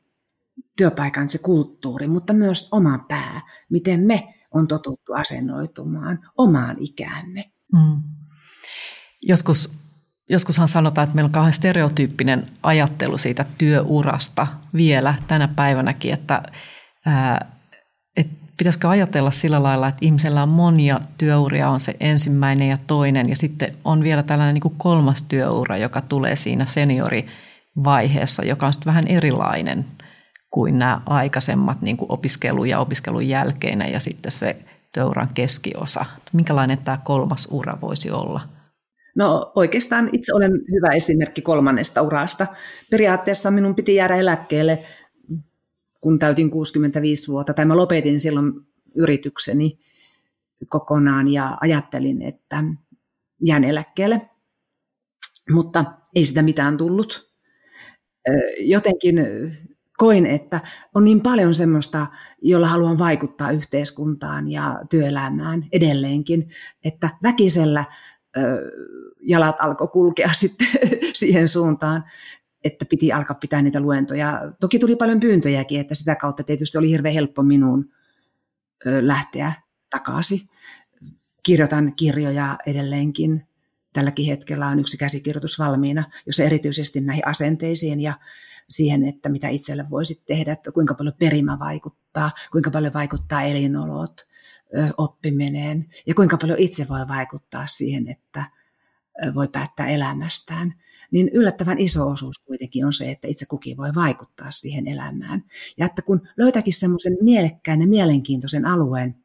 työpaikan 0.76 1.28
se 1.28 1.38
kulttuuri, 1.38 2.08
mutta 2.08 2.32
myös 2.32 2.68
oma 2.72 3.04
pää, 3.08 3.40
miten 3.70 4.00
me 4.00 4.34
on 4.54 4.68
totuttu 4.68 5.12
asennoitumaan 5.12 6.18
omaan 6.38 6.76
ikäämme. 6.78 7.44
Mm. 7.72 8.02
Joskus, 9.22 9.70
joskushan 10.30 10.68
sanotaan, 10.68 11.04
että 11.04 11.14
meillä 11.14 11.28
on 11.28 11.32
kauhean 11.32 11.52
stereotyyppinen 11.52 12.46
ajattelu 12.62 13.18
siitä 13.18 13.44
työurasta 13.58 14.46
vielä 14.74 15.14
tänä 15.26 15.48
päivänäkin, 15.48 16.12
että, 16.12 16.42
ää, 17.06 17.46
että 18.16 18.46
pitäisikö 18.56 18.88
ajatella 18.88 19.30
sillä 19.30 19.62
lailla, 19.62 19.88
että 19.88 20.04
ihmisellä 20.04 20.42
on 20.42 20.48
monia 20.48 21.00
työuria, 21.18 21.70
on 21.70 21.80
se 21.80 21.96
ensimmäinen 22.00 22.68
ja 22.68 22.78
toinen, 22.86 23.28
ja 23.28 23.36
sitten 23.36 23.76
on 23.84 24.02
vielä 24.02 24.22
tällainen 24.22 24.54
niin 24.54 24.62
kuin 24.62 24.74
kolmas 24.78 25.22
työura, 25.22 25.76
joka 25.76 26.00
tulee 26.00 26.36
siinä 26.36 26.64
seniorivaiheessa, 26.64 28.44
joka 28.44 28.66
on 28.66 28.72
sitten 28.72 28.90
vähän 28.90 29.06
erilainen– 29.06 29.86
kuin 30.54 30.78
nämä 30.78 31.00
aikaisemmat 31.06 31.82
niin 31.82 31.96
kuin 31.96 32.12
opiskelu 32.12 32.64
ja 32.64 32.80
opiskelun 32.80 33.28
jälkeinen 33.28 33.92
ja 33.92 34.00
sitten 34.00 34.32
se 34.32 34.56
työuran 34.92 35.28
keskiosa. 35.34 36.04
Minkälainen 36.32 36.78
tämä 36.78 36.98
kolmas 37.04 37.48
ura 37.50 37.78
voisi 37.80 38.10
olla? 38.10 38.40
No 39.16 39.52
oikeastaan 39.54 40.08
itse 40.12 40.34
olen 40.34 40.52
hyvä 40.52 40.94
esimerkki 40.94 41.42
kolmannesta 41.42 42.02
urasta. 42.02 42.46
Periaatteessa 42.90 43.50
minun 43.50 43.74
piti 43.74 43.94
jäädä 43.94 44.16
eläkkeelle, 44.16 44.84
kun 46.00 46.18
täytin 46.18 46.50
65 46.50 47.28
vuotta, 47.28 47.54
tai 47.54 47.64
mä 47.64 47.76
lopetin 47.76 48.20
silloin 48.20 48.52
yritykseni 48.94 49.78
kokonaan 50.68 51.28
ja 51.28 51.58
ajattelin, 51.60 52.22
että 52.22 52.64
jään 53.44 53.64
eläkkeelle. 53.64 54.20
Mutta 55.50 55.84
ei 56.14 56.24
sitä 56.24 56.42
mitään 56.42 56.76
tullut. 56.76 57.34
Jotenkin 58.58 59.16
koin, 59.96 60.26
että 60.26 60.60
on 60.94 61.04
niin 61.04 61.20
paljon 61.20 61.54
semmoista, 61.54 62.06
jolla 62.42 62.68
haluan 62.68 62.98
vaikuttaa 62.98 63.50
yhteiskuntaan 63.50 64.50
ja 64.50 64.80
työelämään 64.90 65.64
edelleenkin, 65.72 66.50
että 66.84 67.10
väkisellä 67.22 67.84
ö, 68.36 68.40
jalat 69.20 69.56
alkoi 69.60 69.88
kulkea 69.88 70.28
sitten 70.34 70.66
siihen 71.14 71.48
suuntaan, 71.48 72.04
että 72.64 72.84
piti 72.84 73.12
alkaa 73.12 73.36
pitää 73.40 73.62
niitä 73.62 73.80
luentoja. 73.80 74.40
Toki 74.60 74.78
tuli 74.78 74.96
paljon 74.96 75.20
pyyntöjäkin, 75.20 75.80
että 75.80 75.94
sitä 75.94 76.16
kautta 76.16 76.42
tietysti 76.42 76.78
oli 76.78 76.90
hirveän 76.90 77.14
helppo 77.14 77.42
minun 77.42 77.90
ö, 78.86 79.06
lähteä 79.06 79.52
takaisin. 79.90 80.40
Kirjoitan 81.42 81.96
kirjoja 81.96 82.58
edelleenkin. 82.66 83.42
Tälläkin 83.92 84.26
hetkellä 84.26 84.66
on 84.66 84.78
yksi 84.78 84.96
käsikirjoitus 84.96 85.58
valmiina, 85.58 86.04
jossa 86.26 86.42
erityisesti 86.42 87.00
näihin 87.00 87.26
asenteisiin 87.26 88.00
ja 88.00 88.14
siihen, 88.68 89.04
että 89.04 89.28
mitä 89.28 89.48
itselle 89.48 89.90
voisit 89.90 90.26
tehdä, 90.26 90.52
että 90.52 90.72
kuinka 90.72 90.94
paljon 90.94 91.14
perimä 91.18 91.58
vaikuttaa, 91.58 92.30
kuinka 92.52 92.70
paljon 92.70 92.92
vaikuttaa 92.92 93.42
elinolot, 93.42 94.28
oppiminen 94.96 95.86
ja 96.06 96.14
kuinka 96.14 96.36
paljon 96.36 96.58
itse 96.58 96.88
voi 96.88 97.08
vaikuttaa 97.08 97.66
siihen, 97.66 98.08
että 98.08 98.44
voi 99.34 99.48
päättää 99.48 99.88
elämästään, 99.88 100.74
niin 101.10 101.30
yllättävän 101.32 101.78
iso 101.78 102.08
osuus 102.08 102.38
kuitenkin 102.38 102.86
on 102.86 102.92
se, 102.92 103.10
että 103.10 103.28
itse 103.28 103.46
kukin 103.46 103.76
voi 103.76 103.94
vaikuttaa 103.94 104.50
siihen 104.50 104.88
elämään. 104.88 105.44
Ja 105.76 105.86
että 105.86 106.02
kun 106.02 106.28
löytäkin 106.36 106.72
semmoisen 106.72 107.16
mielekkään 107.20 107.80
ja 107.80 107.86
mielenkiintoisen 107.86 108.66
alueen, 108.66 109.16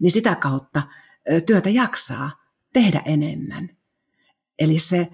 niin 0.00 0.10
sitä 0.10 0.34
kautta 0.34 0.82
työtä 1.46 1.70
jaksaa 1.70 2.30
tehdä 2.72 3.02
enemmän. 3.04 3.70
Eli 4.58 4.78
se 4.78 5.08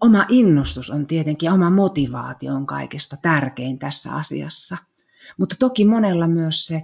oma 0.00 0.26
innostus 0.28 0.90
on 0.90 1.06
tietenkin, 1.06 1.52
oma 1.52 1.70
motivaatio 1.70 2.54
on 2.54 2.66
kaikesta 2.66 3.16
tärkein 3.22 3.78
tässä 3.78 4.14
asiassa. 4.14 4.76
Mutta 5.38 5.56
toki 5.58 5.84
monella 5.84 6.28
myös 6.28 6.66
se 6.66 6.82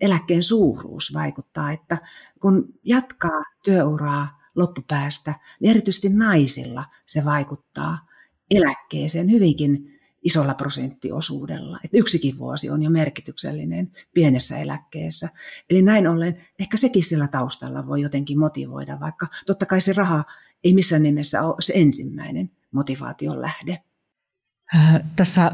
eläkkeen 0.00 0.42
suuruus 0.42 1.14
vaikuttaa, 1.14 1.72
että 1.72 1.98
kun 2.40 2.68
jatkaa 2.84 3.42
työuraa 3.64 4.40
loppupäästä, 4.54 5.34
niin 5.60 5.70
erityisesti 5.70 6.08
naisilla 6.08 6.84
se 7.06 7.24
vaikuttaa 7.24 7.98
eläkkeeseen 8.50 9.30
hyvinkin 9.30 10.00
isolla 10.22 10.54
prosenttiosuudella. 10.54 11.78
Että 11.84 11.96
yksikin 11.96 12.38
vuosi 12.38 12.70
on 12.70 12.82
jo 12.82 12.90
merkityksellinen 12.90 13.92
pienessä 14.14 14.58
eläkkeessä. 14.58 15.28
Eli 15.70 15.82
näin 15.82 16.06
ollen 16.06 16.46
ehkä 16.58 16.76
sekin 16.76 17.02
sillä 17.02 17.28
taustalla 17.28 17.86
voi 17.86 18.00
jotenkin 18.00 18.38
motivoida, 18.38 19.00
vaikka 19.00 19.26
totta 19.46 19.66
kai 19.66 19.80
se 19.80 19.92
raha 19.92 20.24
ei 20.64 20.74
missään 20.74 21.02
nimessä 21.02 21.42
ole 21.42 21.54
se 21.60 21.72
ensimmäinen 21.76 22.50
motivaation 22.72 23.40
lähde. 23.40 23.82
Äh, 24.76 25.00
tässä 25.16 25.52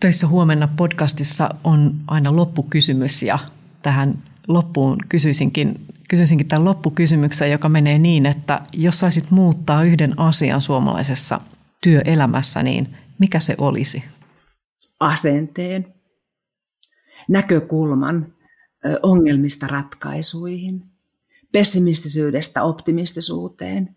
Töissä 0.00 0.26
huomenna 0.26 0.68
podcastissa 0.76 1.54
on 1.64 1.94
aina 2.06 2.36
loppukysymys 2.36 3.22
ja 3.22 3.38
tähän 3.82 4.22
loppuun 4.48 4.96
kysyisinkin, 5.08 5.80
kysyisinkin 6.08 6.48
tämän 6.48 6.64
loppukysymyksen, 6.64 7.50
joka 7.50 7.68
menee 7.68 7.98
niin, 7.98 8.26
että 8.26 8.60
jos 8.72 9.00
saisit 9.00 9.30
muuttaa 9.30 9.84
yhden 9.84 10.18
asian 10.20 10.60
suomalaisessa 10.60 11.40
työelämässä, 11.80 12.62
niin 12.62 12.96
mikä 13.18 13.40
se 13.40 13.54
olisi? 13.58 14.04
Asenteen, 15.00 15.94
näkökulman 17.28 18.34
ongelmista 19.02 19.66
ratkaisuihin, 19.66 20.82
pessimistisyydestä 21.52 22.62
optimistisuuteen, 22.62 23.96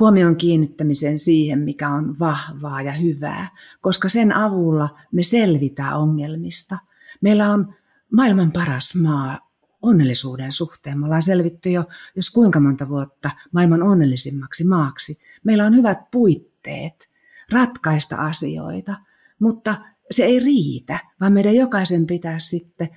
huomion 0.00 0.36
kiinnittämisen 0.36 1.18
siihen, 1.18 1.58
mikä 1.58 1.88
on 1.88 2.18
vahvaa 2.18 2.82
ja 2.82 2.92
hyvää, 2.92 3.48
koska 3.80 4.08
sen 4.08 4.36
avulla 4.36 4.98
me 5.12 5.22
selvitään 5.22 5.98
ongelmista. 5.98 6.78
Meillä 7.20 7.50
on 7.50 7.74
maailman 8.12 8.52
paras 8.52 8.94
maa 8.94 9.50
onnellisuuden 9.82 10.52
suhteen. 10.52 10.98
Me 10.98 11.04
ollaan 11.04 11.22
selvitty 11.22 11.70
jo, 11.70 11.84
jos 12.16 12.30
kuinka 12.30 12.60
monta 12.60 12.88
vuotta, 12.88 13.30
maailman 13.52 13.82
onnellisimmaksi 13.82 14.64
maaksi. 14.64 15.18
Meillä 15.44 15.66
on 15.66 15.76
hyvät 15.76 15.98
puitteet 16.10 17.10
ratkaista 17.50 18.16
asioita, 18.16 18.96
mutta 19.38 19.76
se 20.10 20.24
ei 20.24 20.40
riitä, 20.40 20.98
vaan 21.20 21.32
meidän 21.32 21.54
jokaisen 21.54 22.06
pitää 22.06 22.38
sitten 22.38 22.88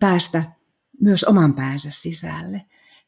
päästä 0.00 0.44
myös 1.00 1.24
oman 1.24 1.54
päänsä 1.54 1.88
sisälle. 1.92 2.62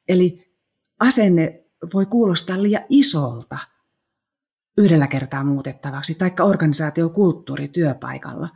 Eli 0.08 0.52
asenne 1.00 1.61
voi 1.94 2.06
kuulostaa 2.06 2.62
liian 2.62 2.84
isolta 2.88 3.58
yhdellä 4.78 5.06
kertaa 5.06 5.44
muutettavaksi, 5.44 6.14
taikka 6.14 6.44
organisaatiokulttuuri 6.44 7.68
työpaikalla, 7.68 8.48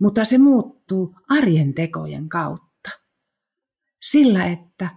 mutta 0.00 0.24
se 0.24 0.38
muuttuu 0.38 1.16
arjen 1.28 1.74
tekojen 1.74 2.28
kautta. 2.28 2.90
Sillä, 4.02 4.44
että 4.46 4.88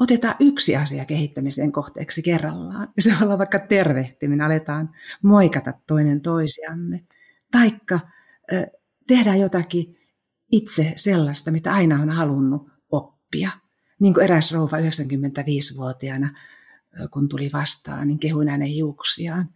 otetaan 0.00 0.34
yksi 0.40 0.76
asia 0.76 1.04
kehittämisen 1.04 1.72
kohteeksi 1.72 2.22
kerrallaan. 2.22 2.88
Se 2.98 3.10
voi 3.10 3.26
olla 3.26 3.38
vaikka 3.38 3.58
tervehtiminen, 3.58 4.46
aletaan 4.46 4.90
moikata 5.22 5.72
toinen 5.86 6.20
toisiamme. 6.20 7.04
Taikka 7.50 8.00
tehdään 9.06 9.40
jotakin 9.40 9.98
itse 10.52 10.92
sellaista, 10.96 11.50
mitä 11.50 11.72
aina 11.72 12.02
on 12.02 12.10
halunnut 12.10 12.70
oppia. 12.90 13.50
Niin 14.00 14.14
kuin 14.14 14.24
eräs 14.24 14.52
rouva 14.52 14.78
95-vuotiaana, 14.78 16.38
kun 17.10 17.28
tuli 17.28 17.50
vastaan, 17.52 18.08
niin 18.08 18.18
kehuin 18.18 18.48
hänen 18.48 18.68
hiuksiaan 18.68 19.48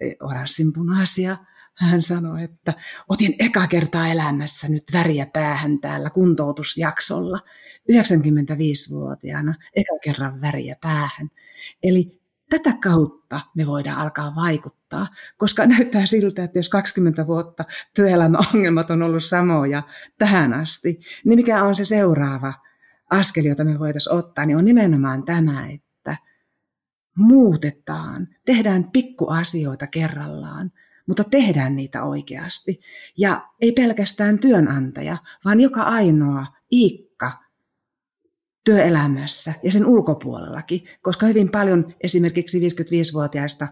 e, 0.00 0.10
oranssin 0.20 0.72
punaisia. 0.72 1.36
Hän 1.74 2.02
sanoi, 2.02 2.42
että 2.42 2.72
otin 3.08 3.34
eka 3.38 3.66
kertaa 3.66 4.08
elämässä 4.08 4.68
nyt 4.68 4.84
väriä 4.92 5.26
päähän 5.26 5.78
täällä 5.78 6.10
kuntoutusjaksolla. 6.10 7.38
95-vuotiaana 7.92 9.54
eka 9.76 9.98
kerran 10.04 10.40
väriä 10.40 10.76
päähän. 10.80 11.28
Eli 11.82 12.20
tätä 12.50 12.72
kautta 12.82 13.40
me 13.54 13.66
voidaan 13.66 13.98
alkaa 13.98 14.34
vaikuttaa, 14.34 15.06
koska 15.36 15.66
näyttää 15.66 16.06
siltä, 16.06 16.44
että 16.44 16.58
jos 16.58 16.68
20 16.68 17.26
vuotta 17.26 17.64
työelämäongelmat 17.94 18.90
on 18.90 19.02
ollut 19.02 19.24
samoja 19.24 19.82
tähän 20.18 20.52
asti, 20.52 21.00
niin 21.24 21.38
mikä 21.38 21.64
on 21.64 21.74
se 21.74 21.84
seuraava 21.84 22.54
askel, 23.10 23.44
jota 23.44 23.64
me 23.64 23.78
voitaisiin 23.78 24.14
ottaa, 24.14 24.46
niin 24.46 24.56
on 24.56 24.64
nimenomaan 24.64 25.24
tämä, 25.24 25.66
että 25.66 25.87
muutetaan, 27.18 28.28
tehdään 28.44 28.90
pikkuasioita 28.90 29.86
kerrallaan, 29.86 30.72
mutta 31.06 31.24
tehdään 31.24 31.76
niitä 31.76 32.02
oikeasti. 32.02 32.80
Ja 33.18 33.48
ei 33.60 33.72
pelkästään 33.72 34.38
työnantaja, 34.38 35.16
vaan 35.44 35.60
joka 35.60 35.82
ainoa 35.82 36.46
Iikka 36.72 37.32
työelämässä 38.64 39.54
ja 39.62 39.72
sen 39.72 39.86
ulkopuolellakin, 39.86 40.84
koska 41.02 41.26
hyvin 41.26 41.50
paljon 41.50 41.94
esimerkiksi 42.00 42.60
55-vuotiaista 42.60 43.68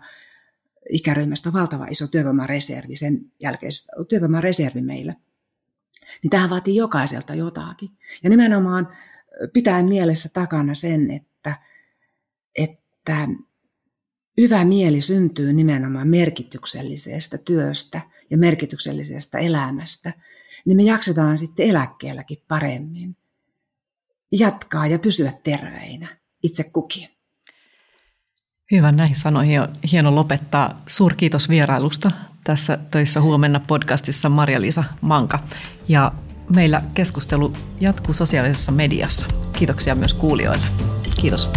ikäryhmästä 0.91 1.49
on 1.49 1.53
valtava 1.53 1.87
iso 1.87 2.07
työvoimareservi, 2.07 2.97
sen 2.97 3.33
jälkeisestä 3.43 3.93
työvoimareservi 4.09 4.83
meillä. 4.83 5.15
Niin 6.23 6.31
tähän 6.31 6.51
vaatii 6.51 6.77
jokaiselta 6.77 7.35
jotakin. 7.35 7.91
Ja 8.23 8.31
nimenomaan 8.31 8.89
pitää 9.53 9.83
mielessä 9.83 10.29
takana 10.33 10.75
sen, 10.75 11.11
että, 11.11 11.55
että 13.07 13.29
hyvä 14.41 14.65
mieli 14.65 15.01
syntyy 15.01 15.53
nimenomaan 15.53 16.09
merkityksellisestä 16.09 17.39
työstä 17.39 18.01
ja 18.31 18.39
merkityksellisestä 18.39 19.39
elämästä, 19.39 20.13
niin 20.65 20.77
me 20.77 20.83
jaksetaan 20.83 21.39
sitten 21.39 21.67
eläkkeelläkin 21.67 22.39
paremmin 22.49 23.17
jatkaa 24.33 24.87
ja 24.87 24.99
pysyä 24.99 25.33
terveinä 25.45 26.07
itse 26.43 26.65
kukin. 26.73 27.09
Hyvä, 28.73 28.93
näihin 28.93 29.17
sanoihin 29.17 29.61
on 29.61 29.69
hieno 29.93 30.15
lopettaa. 30.15 30.83
Suurkiitos 30.87 31.49
vierailusta 31.49 32.11
tässä 32.45 32.79
Töissä 32.91 33.21
huomenna 33.21 33.61
podcastissa 33.61 34.29
Marja-Liisa 34.29 34.85
Manka. 35.01 35.39
Ja 35.89 36.13
meillä 36.55 36.83
keskustelu 36.95 37.53
jatkuu 37.81 38.15
sosiaalisessa 38.15 38.73
mediassa. 38.73 39.27
Kiitoksia 39.53 39.95
myös 39.95 40.15
kuulijoille. 40.15 40.67
Kiitos. 41.21 41.51